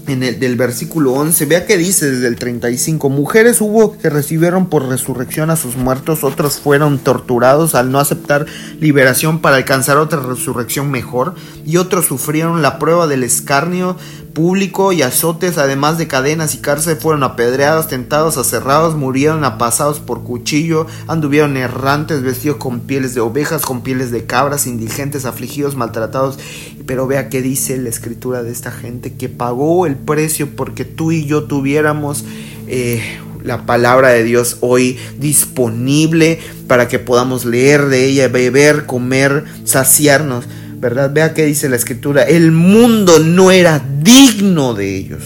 en 0.06 0.22
el, 0.22 0.38
del 0.38 0.56
versículo 0.56 1.12
11, 1.12 1.46
vea 1.46 1.66
que 1.66 1.76
dice 1.76 2.10
desde 2.10 2.28
el 2.28 2.36
35, 2.36 3.08
mujeres 3.08 3.60
hubo 3.60 3.98
que 3.98 4.10
recibieron 4.10 4.68
por 4.68 4.88
resurrección 4.88 5.50
a 5.50 5.56
sus 5.56 5.76
muertos, 5.76 6.24
otros 6.24 6.58
fueron 6.58 6.98
torturados 6.98 7.74
al 7.74 7.90
no 7.90 7.98
aceptar 7.98 8.46
liberación 8.78 9.40
para 9.40 9.56
alcanzar 9.56 9.98
otra 9.98 10.20
resurrección 10.20 10.90
mejor, 10.90 11.34
y 11.64 11.76
otros 11.76 12.06
sufrieron 12.06 12.62
la 12.62 12.78
prueba 12.78 13.06
del 13.06 13.22
escarnio 13.22 13.96
público 14.32 14.92
y 14.92 15.02
azotes, 15.02 15.58
además 15.58 15.98
de 15.98 16.06
cadenas 16.06 16.54
y 16.54 16.58
cárcel, 16.58 16.96
fueron 16.96 17.22
apedreados, 17.22 17.88
tentados, 17.88 18.36
aserrados, 18.36 18.96
murieron 18.96 19.44
apasados 19.44 20.00
por 20.00 20.22
cuchillo, 20.22 20.86
anduvieron 21.06 21.56
errantes, 21.56 22.22
vestidos 22.22 22.58
con 22.58 22.80
pieles 22.80 23.14
de 23.14 23.20
ovejas, 23.20 23.62
con 23.62 23.82
pieles 23.82 24.10
de 24.10 24.24
cabras, 24.24 24.66
indigentes, 24.66 25.24
afligidos, 25.24 25.76
maltratados. 25.76 26.38
Pero 26.86 27.06
vea 27.06 27.28
qué 27.28 27.42
dice 27.42 27.76
la 27.78 27.88
escritura 27.88 28.42
de 28.42 28.50
esta 28.50 28.70
gente 28.70 29.14
que 29.14 29.28
pagó 29.28 29.86
el 29.86 29.96
precio 29.96 30.54
porque 30.56 30.84
tú 30.84 31.12
y 31.12 31.26
yo 31.26 31.44
tuviéramos 31.44 32.24
eh, 32.66 33.02
la 33.42 33.66
palabra 33.66 34.10
de 34.10 34.24
Dios 34.24 34.58
hoy 34.60 34.98
disponible 35.18 36.38
para 36.66 36.88
que 36.88 36.98
podamos 36.98 37.44
leer 37.44 37.86
de 37.86 38.06
ella, 38.06 38.28
beber, 38.28 38.86
comer, 38.86 39.44
saciarnos. 39.64 40.44
¿Verdad? 40.80 41.12
Vea 41.12 41.34
que 41.34 41.44
dice 41.44 41.68
la 41.68 41.76
escritura, 41.76 42.22
el 42.22 42.52
mundo 42.52 43.18
no 43.18 43.50
era 43.50 43.84
digno 44.02 44.72
de 44.72 44.96
ellos. 44.96 45.22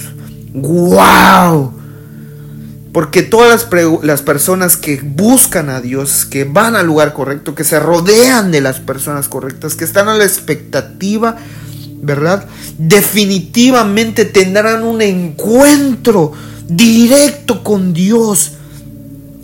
¡Wow! 0.52 1.72
Porque 2.92 3.22
todas 3.22 3.48
las, 3.50 4.02
las, 4.02 4.22
personas 4.22 4.76
que 4.76 5.00
buscan 5.00 5.68
a 5.68 5.80
Dios, 5.80 6.24
que 6.24 6.44
van 6.44 6.74
al 6.74 6.86
lugar 6.86 7.12
correcto, 7.12 7.54
que 7.54 7.64
se 7.64 7.78
rodean 7.78 8.50
de 8.50 8.60
las 8.60 8.80
personas 8.80 9.28
correctas, 9.28 9.74
que 9.74 9.84
están 9.84 10.08
a 10.08 10.14
la 10.14 10.24
expectativa, 10.24 11.36
¿verdad? 12.02 12.46
Definitivamente 12.78 14.24
tendrán 14.24 14.82
un 14.82 15.02
encuentro 15.02 16.32
directo 16.68 17.62
con 17.62 17.92
Dios 17.94 18.52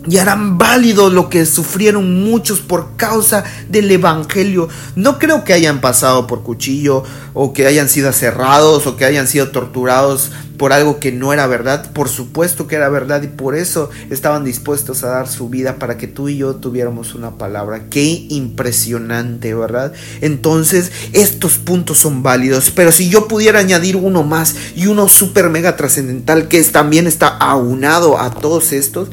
y 0.07 0.17
harán 0.17 0.57
válido 0.57 1.09
lo 1.09 1.29
que 1.29 1.45
sufrieron 1.45 2.23
muchos 2.23 2.59
por 2.59 2.95
causa 2.95 3.43
del 3.69 3.91
Evangelio. 3.91 4.67
No 4.95 5.19
creo 5.19 5.43
que 5.43 5.53
hayan 5.53 5.79
pasado 5.79 6.25
por 6.25 6.41
cuchillo 6.41 7.03
o 7.33 7.53
que 7.53 7.67
hayan 7.67 7.87
sido 7.87 8.11
cerrados 8.11 8.87
o 8.87 8.97
que 8.97 9.05
hayan 9.05 9.27
sido 9.27 9.49
torturados 9.49 10.31
por 10.57 10.73
algo 10.73 10.99
que 10.99 11.11
no 11.11 11.33
era 11.33 11.45
verdad. 11.45 11.91
Por 11.91 12.09
supuesto 12.09 12.67
que 12.67 12.75
era 12.75 12.89
verdad 12.89 13.21
y 13.21 13.27
por 13.27 13.55
eso 13.55 13.89
estaban 14.09 14.43
dispuestos 14.43 15.03
a 15.03 15.09
dar 15.09 15.27
su 15.27 15.49
vida 15.49 15.75
para 15.75 15.97
que 15.97 16.07
tú 16.07 16.29
y 16.29 16.37
yo 16.37 16.55
tuviéramos 16.55 17.13
una 17.13 17.37
palabra. 17.37 17.85
Qué 17.89 18.25
impresionante, 18.29 19.53
¿verdad? 19.53 19.93
Entonces, 20.21 20.91
estos 21.13 21.57
puntos 21.57 21.99
son 21.99 22.23
válidos. 22.23 22.71
Pero 22.71 22.91
si 22.91 23.09
yo 23.09 23.27
pudiera 23.27 23.59
añadir 23.59 23.95
uno 23.95 24.23
más 24.23 24.55
y 24.75 24.87
uno 24.87 25.07
súper 25.09 25.49
mega 25.49 25.75
trascendental 25.75 26.47
que 26.47 26.61
también 26.63 27.05
está 27.05 27.27
aunado 27.27 28.19
a 28.19 28.31
todos 28.31 28.71
estos, 28.71 29.09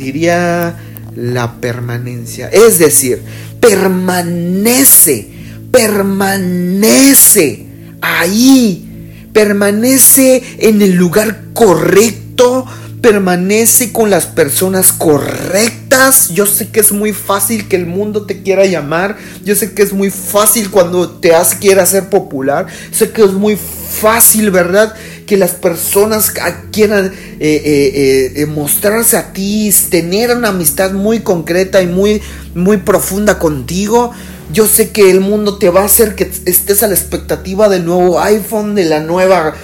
diría 0.00 0.76
la 1.14 1.60
permanencia. 1.60 2.48
Es 2.48 2.78
decir, 2.78 3.22
permanece, 3.60 5.28
permanece 5.70 7.66
ahí, 8.00 9.28
permanece 9.32 10.42
en 10.58 10.82
el 10.82 10.94
lugar 10.94 11.44
correcto, 11.52 12.66
permanece 13.00 13.92
con 13.92 14.10
las 14.10 14.26
personas 14.26 14.92
correctas. 14.92 16.30
Yo 16.30 16.46
sé 16.46 16.68
que 16.68 16.80
es 16.80 16.92
muy 16.92 17.12
fácil 17.12 17.68
que 17.68 17.76
el 17.76 17.86
mundo 17.86 18.26
te 18.26 18.42
quiera 18.42 18.66
llamar. 18.66 19.16
Yo 19.44 19.54
sé 19.54 19.72
que 19.72 19.82
es 19.82 19.92
muy 19.92 20.10
fácil 20.10 20.70
cuando 20.70 21.10
te 21.10 21.34
has 21.34 21.54
quiera 21.54 21.82
hacer 21.82 22.08
popular. 22.08 22.66
Sé 22.90 23.10
que 23.10 23.22
es 23.22 23.32
muy 23.32 23.56
fácil, 23.56 24.50
¿verdad? 24.50 24.94
Que 25.30 25.36
las 25.36 25.52
personas 25.52 26.32
quieran 26.72 27.06
eh, 27.06 27.12
eh, 27.38 28.32
eh, 28.34 28.46
mostrarse 28.46 29.16
a 29.16 29.32
ti, 29.32 29.72
tener 29.88 30.36
una 30.36 30.48
amistad 30.48 30.90
muy 30.90 31.20
concreta 31.20 31.80
y 31.80 31.86
muy, 31.86 32.20
muy 32.56 32.78
profunda 32.78 33.38
contigo. 33.38 34.10
Yo 34.52 34.66
sé 34.66 34.90
que 34.90 35.08
el 35.08 35.20
mundo 35.20 35.56
te 35.56 35.70
va 35.70 35.82
a 35.82 35.84
hacer 35.84 36.16
que 36.16 36.28
estés 36.46 36.82
a 36.82 36.88
la 36.88 36.94
expectativa 36.94 37.68
del 37.68 37.84
nuevo 37.84 38.18
iPhone, 38.20 38.74
de 38.74 38.86
la 38.86 39.02
nueva 39.02 39.54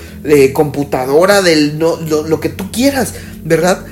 computadora, 0.53 1.43
de 1.43 1.73
lo 1.73 2.39
que 2.41 2.49
tú 2.49 2.71
quieras, 2.71 3.15
¿verdad? 3.43 3.85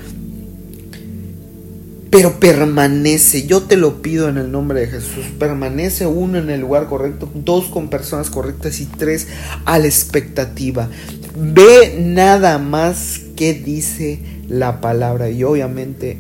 Pero 2.15 2.39
permanece. 2.39 3.45
Yo 3.45 3.63
te 3.63 3.77
lo 3.77 4.01
pido 4.01 4.29
en 4.29 4.39
el 4.39 4.53
nombre 4.53 4.79
de 4.79 4.87
Jesús. 4.87 5.25
Permanece 5.37 6.07
uno 6.07 6.39
en 6.39 6.49
el 6.49 6.61
lugar 6.61 6.87
correcto, 6.87 7.29
dos 7.35 7.65
con 7.65 7.89
personas 7.89 8.31
correctas 8.31 8.79
y 8.79 8.87
tres 8.87 9.27
a 9.65 9.81
la 9.81 9.87
expectativa. 9.87 10.89
Ve 11.37 11.97
nada 11.99 12.61
más 12.61 13.21
que 13.35 13.53
dice 13.53 14.21
la 14.49 14.81
palabra 14.81 15.29
y 15.29 15.43
obviamente 15.43 16.17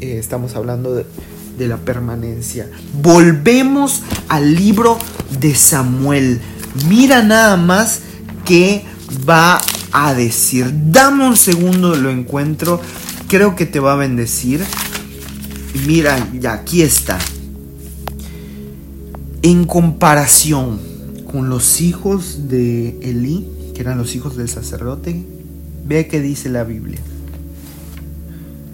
eh, 0.00 0.16
estamos 0.18 0.56
hablando 0.56 0.96
de, 0.96 1.06
de 1.56 1.68
la 1.68 1.76
permanencia. 1.76 2.68
Volvemos 3.00 4.02
al 4.26 4.56
libro 4.56 4.98
de 5.38 5.54
Samuel. 5.54 6.40
Mira 6.88 7.22
nada 7.22 7.56
más 7.56 8.00
que 8.44 8.82
va 9.28 9.60
a 9.92 10.12
decir. 10.12 10.72
Dame 10.90 11.24
un 11.24 11.36
segundo, 11.36 11.94
lo 11.94 12.10
encuentro. 12.10 12.80
Creo 13.28 13.54
que 13.54 13.64
te 13.64 13.78
va 13.78 13.92
a 13.92 13.96
bendecir. 13.96 14.64
Mira, 15.74 16.28
ya 16.32 16.54
aquí 16.54 16.82
está. 16.82 17.18
En 19.42 19.64
comparación 19.64 20.80
con 21.30 21.48
los 21.48 21.80
hijos 21.80 22.48
de 22.48 22.98
Elí, 23.02 23.48
que 23.74 23.80
eran 23.80 23.96
los 23.96 24.16
hijos 24.16 24.36
del 24.36 24.48
sacerdote, 24.48 25.24
ve 25.86 26.08
qué 26.08 26.20
dice 26.20 26.48
la 26.48 26.64
Biblia. 26.64 26.98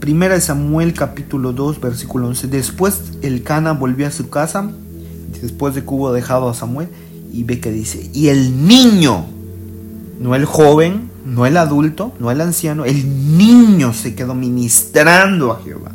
Primera 0.01 0.35
de 0.35 0.41
Samuel 0.41 0.95
capítulo 0.95 1.53
2 1.53 1.81
versículo 1.81 2.29
11. 2.29 2.49
Después 2.49 3.01
el 3.21 3.43
Cana 3.43 3.73
volvió 3.73 4.07
a 4.07 4.11
su 4.11 4.31
casa, 4.31 4.71
después 5.43 5.75
de 5.75 5.83
que 5.83 5.91
hubo 5.91 6.13
dejado 6.13 6.49
a 6.49 6.55
Samuel, 6.55 6.89
y 7.31 7.45
ve 7.45 7.61
que 7.61 7.71
dice, 7.71 8.11
y 8.15 8.29
el 8.29 8.67
niño, 8.67 9.27
no 10.19 10.35
el 10.35 10.47
joven, 10.47 11.11
no 11.27 11.45
el 11.45 11.59
adulto, 11.59 12.13
no 12.19 12.31
el 12.31 12.41
anciano, 12.41 12.87
el 12.87 13.37
niño 13.37 13.93
se 13.93 14.15
quedó 14.15 14.35
ministrando 14.35 15.53
a 15.53 15.61
Jehová 15.63 15.93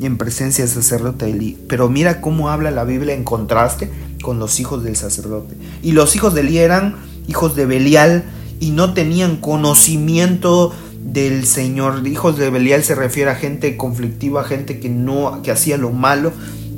y 0.00 0.06
en 0.06 0.16
presencia 0.16 0.64
del 0.64 0.72
sacerdote 0.72 1.30
Elí. 1.30 1.58
Pero 1.68 1.88
mira 1.88 2.20
cómo 2.20 2.50
habla 2.50 2.70
la 2.70 2.84
Biblia 2.84 3.14
en 3.14 3.24
contraste 3.24 3.90
con 4.22 4.38
los 4.38 4.60
hijos 4.60 4.84
del 4.84 4.96
sacerdote. 4.96 5.56
Y 5.82 5.92
los 5.92 6.16
hijos 6.16 6.34
de 6.34 6.42
Elí 6.42 6.58
eran 6.58 6.96
hijos 7.26 7.54
de 7.56 7.66
Belial 7.66 8.24
y 8.60 8.70
no 8.70 8.94
tenían 8.94 9.36
conocimiento 9.36 10.72
del 11.02 11.46
Señor. 11.46 12.06
Hijos 12.06 12.36
de 12.36 12.50
Belial 12.50 12.84
se 12.84 12.94
refiere 12.94 13.30
a 13.30 13.34
gente 13.34 13.76
conflictiva, 13.76 14.44
gente 14.44 14.80
que 14.80 14.88
no 14.88 15.40
que 15.42 15.50
hacía 15.50 15.76
lo 15.76 15.90
malo. 15.90 16.32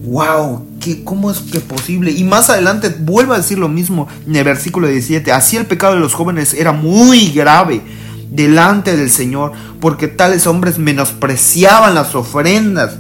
Wow, 0.04 0.66
¿qué, 0.80 1.04
¿cómo 1.04 1.30
es 1.30 1.40
que 1.40 1.60
posible? 1.60 2.10
Y 2.10 2.24
más 2.24 2.48
adelante 2.48 2.94
vuelve 3.00 3.34
a 3.34 3.38
decir 3.38 3.58
lo 3.58 3.68
mismo 3.68 4.08
en 4.26 4.34
el 4.34 4.44
versículo 4.44 4.88
17. 4.88 5.30
Así 5.32 5.56
el 5.56 5.66
pecado 5.66 5.94
de 5.94 6.00
los 6.00 6.14
jóvenes 6.14 6.54
era 6.54 6.72
muy 6.72 7.30
grave 7.30 7.82
delante 8.30 8.96
del 8.96 9.10
Señor, 9.10 9.52
porque 9.80 10.08
tales 10.08 10.46
hombres 10.46 10.78
menospreciaban 10.78 11.94
las 11.94 12.14
ofrendas 12.14 12.96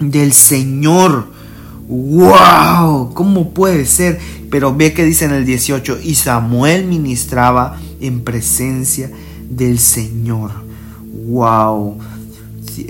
del 0.00 0.32
Señor. 0.32 1.26
¡Wow! 1.88 3.12
¿Cómo 3.14 3.50
puede 3.50 3.84
ser? 3.86 4.18
Pero 4.50 4.74
ve 4.74 4.92
que 4.92 5.04
dice 5.04 5.24
en 5.26 5.32
el 5.32 5.44
18, 5.44 5.98
y 6.02 6.14
Samuel 6.14 6.86
ministraba 6.86 7.78
en 8.00 8.22
presencia 8.22 9.10
del 9.48 9.78
Señor. 9.78 10.50
¡Wow! 11.28 11.98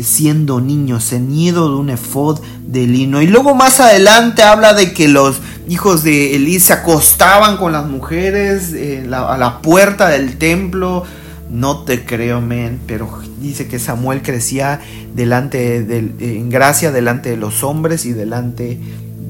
Siendo 0.02 0.60
niño, 0.60 1.00
ceñido 1.00 1.68
de 1.70 1.76
un 1.76 1.90
efod 1.90 2.40
de 2.66 2.86
lino. 2.86 3.20
Y 3.22 3.26
luego 3.26 3.54
más 3.54 3.80
adelante 3.80 4.42
habla 4.42 4.74
de 4.74 4.92
que 4.92 5.08
los 5.08 5.40
hijos 5.68 6.02
de 6.02 6.36
Elí 6.36 6.60
se 6.60 6.72
acostaban 6.72 7.56
con 7.56 7.72
las 7.72 7.86
mujeres 7.86 8.72
eh, 8.74 9.08
a 9.12 9.36
la 9.36 9.62
puerta 9.62 10.08
del 10.08 10.36
templo 10.36 11.04
no 11.50 11.84
te 11.84 12.04
creo, 12.04 12.40
men, 12.40 12.80
pero 12.86 13.20
dice 13.40 13.66
que 13.66 13.78
Samuel 13.78 14.22
crecía 14.22 14.80
delante 15.14 15.82
de, 15.82 15.98
en 15.98 16.48
gracia 16.50 16.92
delante 16.92 17.30
de 17.30 17.36
los 17.36 17.64
hombres 17.64 18.06
y 18.06 18.12
delante 18.12 18.78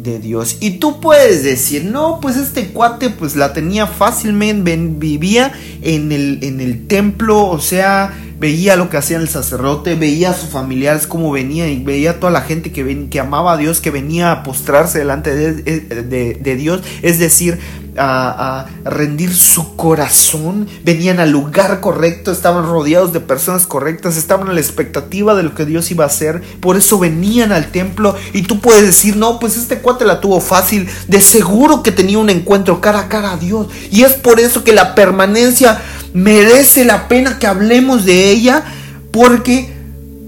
de 0.03 0.19
Dios. 0.19 0.59
Y 0.61 0.73
tú 0.73 1.01
puedes 1.01 1.43
decir, 1.45 1.85
no, 1.85 2.21
pues 2.21 2.37
este 2.37 2.69
cuate 2.69 3.11
pues 3.11 3.37
la 3.37 3.53
tenía 3.53 3.87
fácilmente, 3.87 4.77
vivía 4.77 5.53
en 5.83 6.13
el, 6.13 6.39
en 6.43 6.61
el 6.61 6.87
templo, 6.87 7.47
o 7.47 7.61
sea, 7.61 8.13
veía 8.41 8.75
lo 8.75 8.89
que 8.89 8.97
hacía 8.97 9.19
el 9.19 9.29
sacerdote, 9.29 9.97
veía 9.97 10.31
a 10.31 10.35
sus 10.35 10.49
familiares 10.49 11.07
cómo 11.07 11.31
venía 11.31 11.69
y 11.69 11.83
veía 11.85 12.13
a 12.13 12.21
toda 12.21 12.33
la 12.33 12.41
gente 12.41 12.73
que, 12.73 13.09
que 13.11 13.21
amaba 13.21 13.53
a 13.53 13.57
Dios, 13.59 13.81
que 13.81 13.91
venía 13.91 14.33
a 14.33 14.43
postrarse 14.43 14.99
delante 14.99 15.35
de, 15.37 16.57
Dios, 16.57 16.81
es 17.03 17.19
decir, 17.19 17.59
a, 17.97 18.67
rendir 18.85 19.35
su 19.35 19.77
corazón, 19.77 20.69
venían 20.85 21.21
al 21.21 21.31
lugar 21.31 21.81
correcto, 21.81 22.33
estaban 22.33 22.65
rodeados 22.65 23.13
de 23.13 23.21
personas 23.21 23.67
correctas, 23.67 24.17
estaban 24.17 24.49
a 24.49 24.53
la 24.53 24.61
expectativa 24.61 25.35
de 25.35 25.43
lo 25.43 25.55
que 25.55 25.67
Dios 25.67 25.91
iba 25.91 26.05
a 26.05 26.09
hacer, 26.09 26.43
por 26.61 26.77
eso 26.77 26.99
venían 26.99 27.53
al 27.53 27.71
templo. 27.71 28.15
Y 28.33 28.43
tú 28.43 28.61
puedes 28.61 28.87
decir, 28.87 29.17
no, 29.17 29.39
pues 29.39 29.57
este 29.57 29.79
cuate 29.79 30.05
la 30.05 30.21
tuvo 30.21 30.41
fácil, 30.41 30.89
de 31.09 31.21
seguro 31.21 31.83
que 31.83 31.93
tenía 31.93 32.19
un 32.19 32.31
encuentro 32.31 32.81
cara 32.81 33.01
a 33.01 33.09
cara 33.09 33.33
a 33.33 33.37
Dios. 33.37 33.69
Y 33.91 34.03
es 34.03 34.15
por 34.15 34.41
eso 34.41 34.65
que 34.65 34.73
la 34.73 34.95
permanencia 34.95 35.81
merece 36.13 36.85
la 36.85 37.09
pena 37.09 37.39
que 37.39 37.47
hablemos 37.47 38.05
de 38.05 38.31
ella 38.31 38.65
porque 39.11 39.73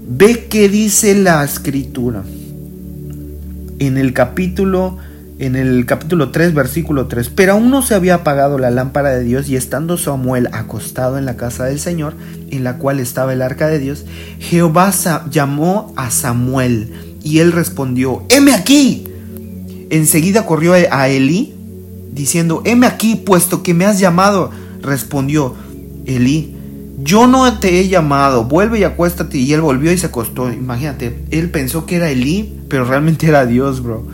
ve 0.07 0.45
que 0.47 0.69
dice 0.69 1.15
la 1.15 1.43
escritura. 1.43 2.23
En 3.79 3.97
el 3.97 4.13
capítulo 4.13 4.97
en 5.45 5.55
el 5.55 5.85
capítulo 5.85 6.31
3 6.31 6.53
versículo 6.53 7.07
3 7.07 7.29
pero 7.29 7.53
aún 7.53 7.69
no 7.69 7.81
se 7.81 7.95
había 7.95 8.15
apagado 8.15 8.57
la 8.57 8.71
lámpara 8.71 9.09
de 9.11 9.23
Dios 9.23 9.49
y 9.49 9.55
estando 9.55 9.97
Samuel 9.97 10.49
acostado 10.51 11.17
en 11.17 11.25
la 11.25 11.37
casa 11.37 11.65
del 11.65 11.79
Señor 11.79 12.13
en 12.49 12.63
la 12.63 12.77
cual 12.77 12.99
estaba 12.99 13.33
el 13.33 13.41
arca 13.41 13.67
de 13.67 13.79
Dios 13.79 14.05
Jehová 14.39 14.91
llamó 15.29 15.93
a 15.95 16.11
Samuel 16.11 16.93
y 17.23 17.39
él 17.39 17.51
respondió 17.51 18.23
heme 18.29 18.53
aquí 18.53 19.05
enseguida 19.89 20.45
corrió 20.45 20.73
a 20.73 21.09
Elí 21.09 21.53
diciendo 22.11 22.61
heme 22.65 22.87
aquí 22.87 23.15
puesto 23.15 23.63
que 23.63 23.73
me 23.73 23.85
has 23.85 23.99
llamado 23.99 24.51
respondió 24.81 25.55
Elí, 26.05 26.55
yo 27.01 27.27
no 27.27 27.59
te 27.59 27.79
he 27.79 27.87
llamado, 27.87 28.45
vuelve 28.45 28.79
y 28.79 28.83
acuéstate. 28.83 29.37
Y 29.37 29.53
él 29.53 29.61
volvió 29.61 29.91
y 29.91 29.97
se 29.97 30.07
acostó. 30.07 30.51
Imagínate, 30.51 31.23
él 31.31 31.49
pensó 31.49 31.85
que 31.85 31.95
era 31.95 32.09
Elí, 32.09 32.53
pero 32.67 32.85
realmente 32.85 33.27
era 33.27 33.45
Dios, 33.45 33.81
bro. 33.81 34.05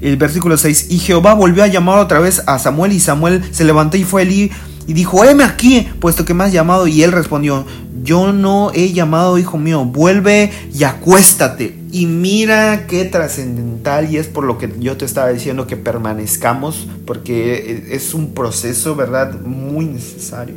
El 0.00 0.16
versículo 0.16 0.56
6, 0.56 0.86
y 0.90 0.98
Jehová 0.98 1.34
volvió 1.34 1.62
a 1.62 1.66
llamar 1.66 1.98
otra 1.98 2.20
vez 2.20 2.42
a 2.46 2.58
Samuel 2.58 2.92
y 2.92 3.00
Samuel 3.00 3.42
se 3.50 3.64
levantó 3.64 3.96
y 3.96 4.04
fue 4.04 4.22
Elí 4.22 4.50
y 4.86 4.92
dijo, 4.92 5.24
heme 5.24 5.44
aquí, 5.44 5.88
puesto 6.00 6.24
que 6.24 6.34
me 6.34 6.44
has 6.44 6.52
llamado. 6.52 6.86
Y 6.86 7.02
él 7.02 7.12
respondió, 7.12 7.64
yo 8.02 8.32
no 8.32 8.72
he 8.74 8.92
llamado, 8.92 9.38
hijo 9.38 9.58
mío, 9.58 9.84
vuelve 9.84 10.50
y 10.74 10.82
acuéstate. 10.84 11.76
Y 11.92 12.06
mira 12.06 12.86
qué 12.86 13.04
trascendental 13.04 14.10
y 14.10 14.16
es 14.16 14.26
por 14.26 14.44
lo 14.44 14.58
que 14.58 14.72
yo 14.80 14.96
te 14.96 15.04
estaba 15.04 15.28
diciendo 15.28 15.66
que 15.66 15.76
permanezcamos, 15.76 16.88
porque 17.06 17.86
es 17.90 18.14
un 18.14 18.32
proceso, 18.32 18.96
¿verdad? 18.96 19.40
Muy 19.42 19.84
necesario. 19.84 20.56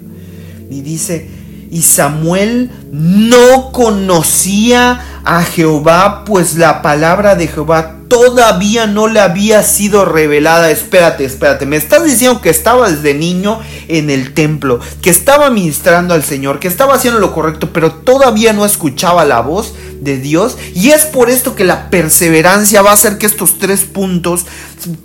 Y 0.69 0.82
dice, 0.82 1.29
y 1.74 1.82
Samuel 1.82 2.70
no 2.92 3.72
conocía 3.72 5.22
a 5.26 5.42
Jehová, 5.42 6.24
pues 6.24 6.56
la 6.56 6.84
palabra 6.84 7.34
de 7.34 7.48
Jehová 7.48 7.96
todavía 8.08 8.86
no 8.86 9.08
le 9.08 9.20
había 9.20 9.64
sido 9.64 10.06
revelada. 10.06 10.70
Espérate, 10.70 11.26
espérate, 11.26 11.66
me 11.66 11.78
estás 11.78 12.06
diciendo 12.06 12.42
que 12.42 12.52
estaba 12.52 12.92
desde 12.92 13.16
niño 13.16 13.60
en 13.88 14.12
el 14.12 14.36
templo, 14.36 14.80
que 15.02 15.10
estaba 15.10 15.50
ministrando 15.50 16.14
al 16.14 16.24
Señor, 16.24 16.60
que 16.60 16.68
estaba 16.68 16.94
haciendo 16.94 17.20
lo 17.20 17.34
correcto, 17.34 17.74
pero 17.74 17.92
todavía 17.92 18.54
no 18.54 18.66
escuchaba 18.66 19.26
la 19.26 19.42
voz 19.42 19.74
de 20.04 20.18
Dios. 20.18 20.58
Y 20.76 20.89
es 20.89 21.06
por 21.06 21.30
esto 21.30 21.56
que 21.56 21.63
la 21.63 21.89
perseverancia 21.89 22.82
va 22.82 22.92
a 22.92 22.94
hacer 22.94 23.18
que 23.18 23.26
estos 23.26 23.58
tres 23.58 23.82
puntos 23.82 24.46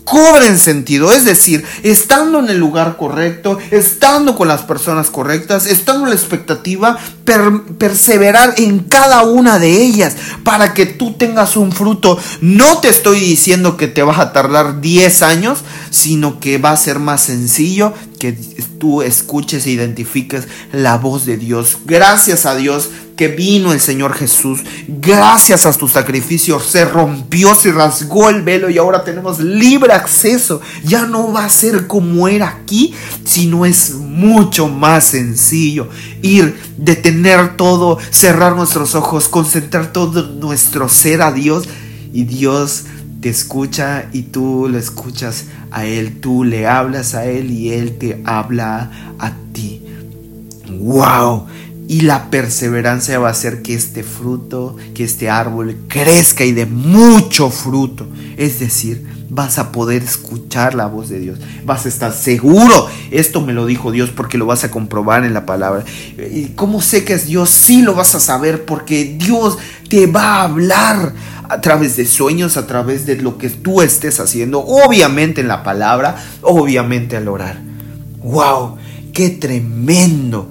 cobren 0.05 0.59
sentido. 0.59 1.13
Es 1.13 1.25
decir, 1.25 1.65
estando 1.83 2.39
en 2.41 2.49
el 2.49 2.59
lugar 2.59 2.97
correcto, 2.97 3.59
estando 3.71 4.37
con 4.37 4.49
las 4.49 4.63
personas 4.63 5.11
correctas, 5.11 5.67
estando 5.67 6.05
en 6.05 6.11
la 6.11 6.17
expectativa, 6.17 6.99
perseverar 7.79 8.55
en 8.57 8.81
cada 8.81 9.23
una 9.23 9.59
de 9.59 9.83
ellas 9.83 10.17
para 10.45 10.75
que 10.75 10.87
tú 10.87 11.13
tengas 11.15 11.57
un 11.57 11.73
fruto. 11.73 12.19
No 12.41 12.79
te 12.79 12.89
estoy 12.89 13.21
diciendo 13.21 13.77
que 13.77 13.89
te 13.89 14.03
vas 14.03 14.19
a 14.19 14.33
tardar 14.33 14.81
10 14.81 15.23
años, 15.23 15.59
sino 15.91 16.41
que 16.41 16.59
va 16.59 16.73
a 16.73 16.77
ser 16.77 16.99
más 16.99 17.23
sencillo 17.23 17.93
que 18.19 18.33
tú 18.79 19.03
escuches 19.03 19.67
e 19.67 19.71
identifiques 19.71 20.49
la 20.73 20.97
voz 20.97 21.25
de 21.25 21.37
Dios. 21.37 21.79
Gracias 21.87 22.47
a 22.47 22.55
Dios 22.57 22.91
que 23.19 23.29
vino 23.29 23.73
el 23.73 23.81
Señor 23.81 24.15
Jesús. 24.15 24.61
Gracias 24.87 25.67
a 25.67 25.73
tu 25.73 25.89
sacrificio 25.89 26.61
se 26.61 26.85
rompió, 26.85 27.55
se 27.55 27.73
rasgó 27.73 28.31
el 28.31 28.43
velo 28.43 28.71
y 28.71 28.79
ahora 28.79 29.03
tenemos 29.03 29.41
libre 29.41 29.93
acceso. 29.93 30.61
Ya 30.85 31.05
no 31.05 31.33
va 31.33 31.45
a 31.45 31.51
ser 31.51 31.89
como 31.89 32.29
era 32.29 32.49
aquí, 32.49 32.95
sino 33.25 33.67
es 33.67 33.95
mucho 33.95 34.69
más 34.69 35.05
sencillo. 35.05 35.89
Ir, 36.23 36.57
detener 36.77 37.57
todo, 37.57 37.99
cerrar 38.11 38.55
nuestros 38.55 38.95
ojos, 38.95 39.29
concentrar 39.29 39.93
todo 39.93 40.23
nuestro 40.23 40.89
ser 40.89 41.21
a 41.21 41.33
Dios 41.33 41.65
y 42.13 42.23
Dios 42.25 42.85
te 43.21 43.29
escucha 43.29 44.09
y 44.13 44.23
tú 44.23 44.69
lo 44.71 44.79
escuchas 44.79 45.45
a 45.71 45.85
Él, 45.85 46.21
tú 46.21 46.45
le 46.45 46.67
hablas 46.67 47.15
a 47.15 47.27
Él 47.27 47.51
y 47.51 47.73
Él 47.73 47.99
te 47.99 48.21
habla 48.25 49.17
a 49.19 49.33
ti. 49.53 49.83
¡Wow! 50.71 51.47
Y 51.89 52.03
la 52.03 52.31
perseverancia 52.31 53.19
va 53.19 53.29
a 53.29 53.33
hacer 53.33 53.63
que 53.63 53.75
este 53.75 54.03
fruto, 54.03 54.77
que 54.95 55.05
este 55.05 55.31
árbol 55.31 55.77
crezca 55.89 56.45
y 56.45 56.53
de 56.53 56.67
mucho 56.67 57.49
fruto. 57.49 58.07
Es 58.37 58.61
decir, 58.61 59.07
vas 59.31 59.59
a 59.59 59.73
poder 59.73 60.03
escuchar 60.03 60.75
la 60.75 60.87
voz 60.87 61.09
de 61.09 61.19
Dios. 61.21 61.39
Vas 61.65 61.87
a 61.87 61.89
estar 61.89 62.13
seguro. 62.13 62.89
Esto 63.11 63.41
me 63.41 63.53
lo 63.53 63.67
dijo 63.67 63.91
Dios 63.91 64.11
porque 64.11 64.37
lo 64.37 64.47
vas 64.47 64.65
a 64.65 64.71
comprobar 64.71 65.25
en 65.25 65.33
la 65.33 65.47
palabra. 65.47 65.85
¿Y 66.31 66.49
cómo 66.49 66.81
sé 66.81 67.05
que 67.05 67.15
es 67.15 67.27
Dios? 67.27 67.51
Sí 67.51 67.83
lo 67.83 67.95
vas 67.95 68.15
a 68.15 68.21
saber 68.21 68.65
porque 68.65 69.17
Dios 69.19 69.59
te 69.89 70.07
va 70.07 70.37
a 70.37 70.43
hablar 70.45 71.15
a 71.49 71.61
través 71.61 71.97
de 71.97 72.05
sueños, 72.07 72.57
a 72.57 72.67
través 72.67 73.07
de 73.07 73.17
lo 73.17 73.39
que 73.39 73.51
tú 73.51 73.83
estés 73.83 74.21
haciendo. 74.21 74.61
Obviamente 74.61 75.41
en 75.41 75.49
la 75.49 75.63
palabra, 75.63 76.17
obviamente 76.43 77.17
al 77.17 77.29
orar. 77.29 77.61
¡Wow! 78.23 78.77
¡Qué 79.13 79.31
tremendo! 79.31 80.51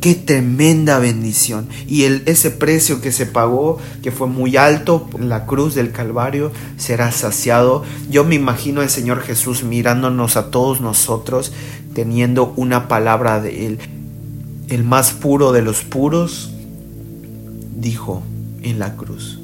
Qué 0.00 0.14
tremenda 0.14 0.98
bendición. 0.98 1.68
Y 1.88 2.04
el, 2.04 2.22
ese 2.26 2.50
precio 2.50 3.00
que 3.00 3.10
se 3.10 3.26
pagó, 3.26 3.78
que 4.02 4.12
fue 4.12 4.28
muy 4.28 4.56
alto, 4.56 5.08
la 5.18 5.46
cruz 5.46 5.74
del 5.74 5.90
Calvario, 5.90 6.52
será 6.76 7.10
saciado. 7.10 7.82
Yo 8.08 8.22
me 8.22 8.36
imagino 8.36 8.82
al 8.82 8.90
Señor 8.90 9.22
Jesús 9.22 9.64
mirándonos 9.64 10.36
a 10.36 10.50
todos 10.50 10.80
nosotros, 10.80 11.52
teniendo 11.92 12.52
una 12.56 12.88
palabra 12.88 13.40
de 13.40 13.66
Él. 13.66 13.78
El 14.68 14.84
más 14.84 15.12
puro 15.12 15.50
de 15.50 15.62
los 15.62 15.82
puros, 15.82 16.52
dijo 17.76 18.22
en 18.62 18.78
la 18.78 18.94
cruz, 18.96 19.40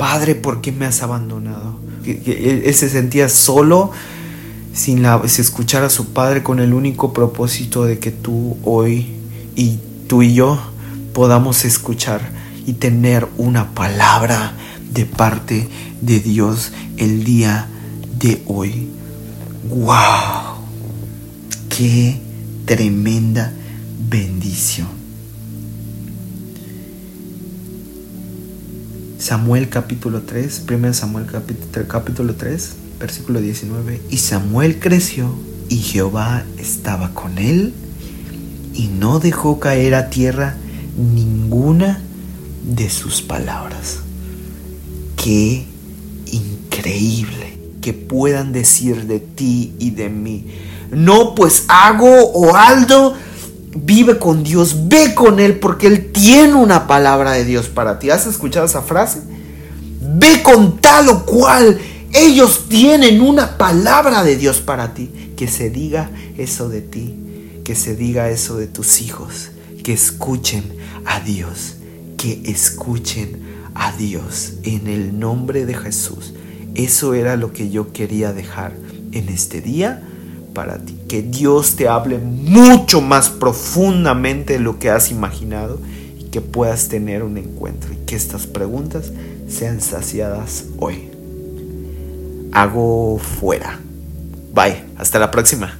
Padre, 0.00 0.34
¿por 0.34 0.62
qué 0.62 0.72
me 0.72 0.86
has 0.86 1.02
abandonado? 1.02 1.78
Él 2.06 2.74
se 2.74 2.88
sentía 2.88 3.28
solo 3.28 3.90
sin, 4.72 5.02
la, 5.02 5.20
escuchar 5.26 5.84
a 5.84 5.90
su 5.90 6.14
Padre 6.14 6.42
con 6.42 6.58
el 6.58 6.72
único 6.72 7.12
propósito 7.12 7.84
de 7.84 7.98
que 7.98 8.10
tú 8.10 8.56
hoy 8.64 9.08
y 9.56 9.78
tú 10.08 10.22
y 10.22 10.32
yo 10.32 10.58
podamos 11.12 11.66
escuchar 11.66 12.22
y 12.66 12.72
tener 12.72 13.28
una 13.36 13.74
palabra 13.74 14.54
de 14.90 15.04
parte 15.04 15.68
de 16.00 16.18
Dios 16.20 16.72
el 16.96 17.22
día 17.22 17.68
de 18.18 18.40
hoy. 18.46 18.88
¡Wow! 19.68 20.64
¡Qué 21.68 22.18
tremenda 22.64 23.52
bendición! 24.08 24.99
Samuel 29.20 29.68
capítulo 29.68 30.22
3, 30.22 30.64
1 30.66 30.94
Samuel 30.94 31.26
capítulo, 31.26 31.86
capítulo 31.86 32.34
3, 32.36 32.70
versículo 32.98 33.42
19, 33.42 34.00
y 34.08 34.16
Samuel 34.16 34.80
creció 34.80 35.34
y 35.68 35.76
Jehová 35.76 36.42
estaba 36.56 37.12
con 37.12 37.36
él 37.36 37.74
y 38.72 38.86
no 38.86 39.20
dejó 39.20 39.60
caer 39.60 39.94
a 39.94 40.08
tierra 40.08 40.56
ninguna 40.96 42.00
de 42.64 42.88
sus 42.88 43.20
palabras. 43.20 43.98
Qué 45.22 45.66
increíble 46.32 47.58
que 47.82 47.92
puedan 47.92 48.52
decir 48.52 49.06
de 49.06 49.20
ti 49.20 49.74
y 49.78 49.90
de 49.90 50.08
mí. 50.08 50.46
No, 50.92 51.34
pues 51.34 51.66
hago 51.68 52.32
o 52.32 52.56
Aldo 52.56 53.14
vive 53.74 54.18
con 54.18 54.42
Dios, 54.42 54.88
ve 54.88 55.14
con 55.14 55.40
Él 55.40 55.58
porque 55.58 55.86
Él 55.86 56.10
tiene 56.12 56.54
una 56.54 56.86
palabra 56.86 57.32
de 57.32 57.44
Dios 57.44 57.68
para 57.68 57.98
ti. 57.98 58.10
¿Has 58.10 58.26
escuchado 58.26 58.66
esa 58.66 58.82
frase? 58.82 59.20
Ve 60.00 60.42
con 60.42 60.78
tal 60.78 61.08
o 61.08 61.24
cual 61.24 61.78
ellos 62.12 62.66
tienen 62.68 63.20
una 63.20 63.56
palabra 63.56 64.24
de 64.24 64.36
Dios 64.36 64.60
para 64.60 64.94
ti. 64.94 65.10
Que 65.36 65.48
se 65.48 65.70
diga 65.70 66.10
eso 66.36 66.68
de 66.68 66.82
ti, 66.82 67.14
que 67.64 67.74
se 67.74 67.96
diga 67.96 68.28
eso 68.28 68.56
de 68.56 68.66
tus 68.66 69.00
hijos, 69.00 69.50
que 69.82 69.94
escuchen 69.94 70.64
a 71.06 71.20
Dios, 71.20 71.76
que 72.18 72.42
escuchen 72.44 73.40
a 73.74 73.92
Dios 73.92 74.54
en 74.64 74.86
el 74.86 75.18
nombre 75.18 75.64
de 75.64 75.74
Jesús. 75.74 76.34
Eso 76.74 77.14
era 77.14 77.36
lo 77.36 77.52
que 77.52 77.70
yo 77.70 77.92
quería 77.92 78.32
dejar 78.32 78.74
en 79.12 79.30
este 79.30 79.62
día 79.62 80.02
para 80.60 80.76
ti. 80.76 80.94
Que 81.08 81.22
Dios 81.22 81.74
te 81.74 81.88
hable 81.88 82.18
mucho 82.18 83.00
más 83.00 83.30
profundamente 83.30 84.52
de 84.52 84.58
lo 84.58 84.78
que 84.78 84.90
has 84.90 85.10
imaginado 85.10 85.80
y 86.18 86.24
que 86.24 86.42
puedas 86.42 86.88
tener 86.88 87.22
un 87.22 87.38
encuentro 87.38 87.94
y 87.94 87.96
que 88.04 88.14
estas 88.14 88.46
preguntas 88.46 89.10
sean 89.48 89.80
saciadas 89.80 90.66
hoy 90.76 91.08
hago 92.52 93.18
fuera. 93.18 93.80
Bye, 94.52 94.84
hasta 94.98 95.18
la 95.18 95.30
próxima. 95.30 95.79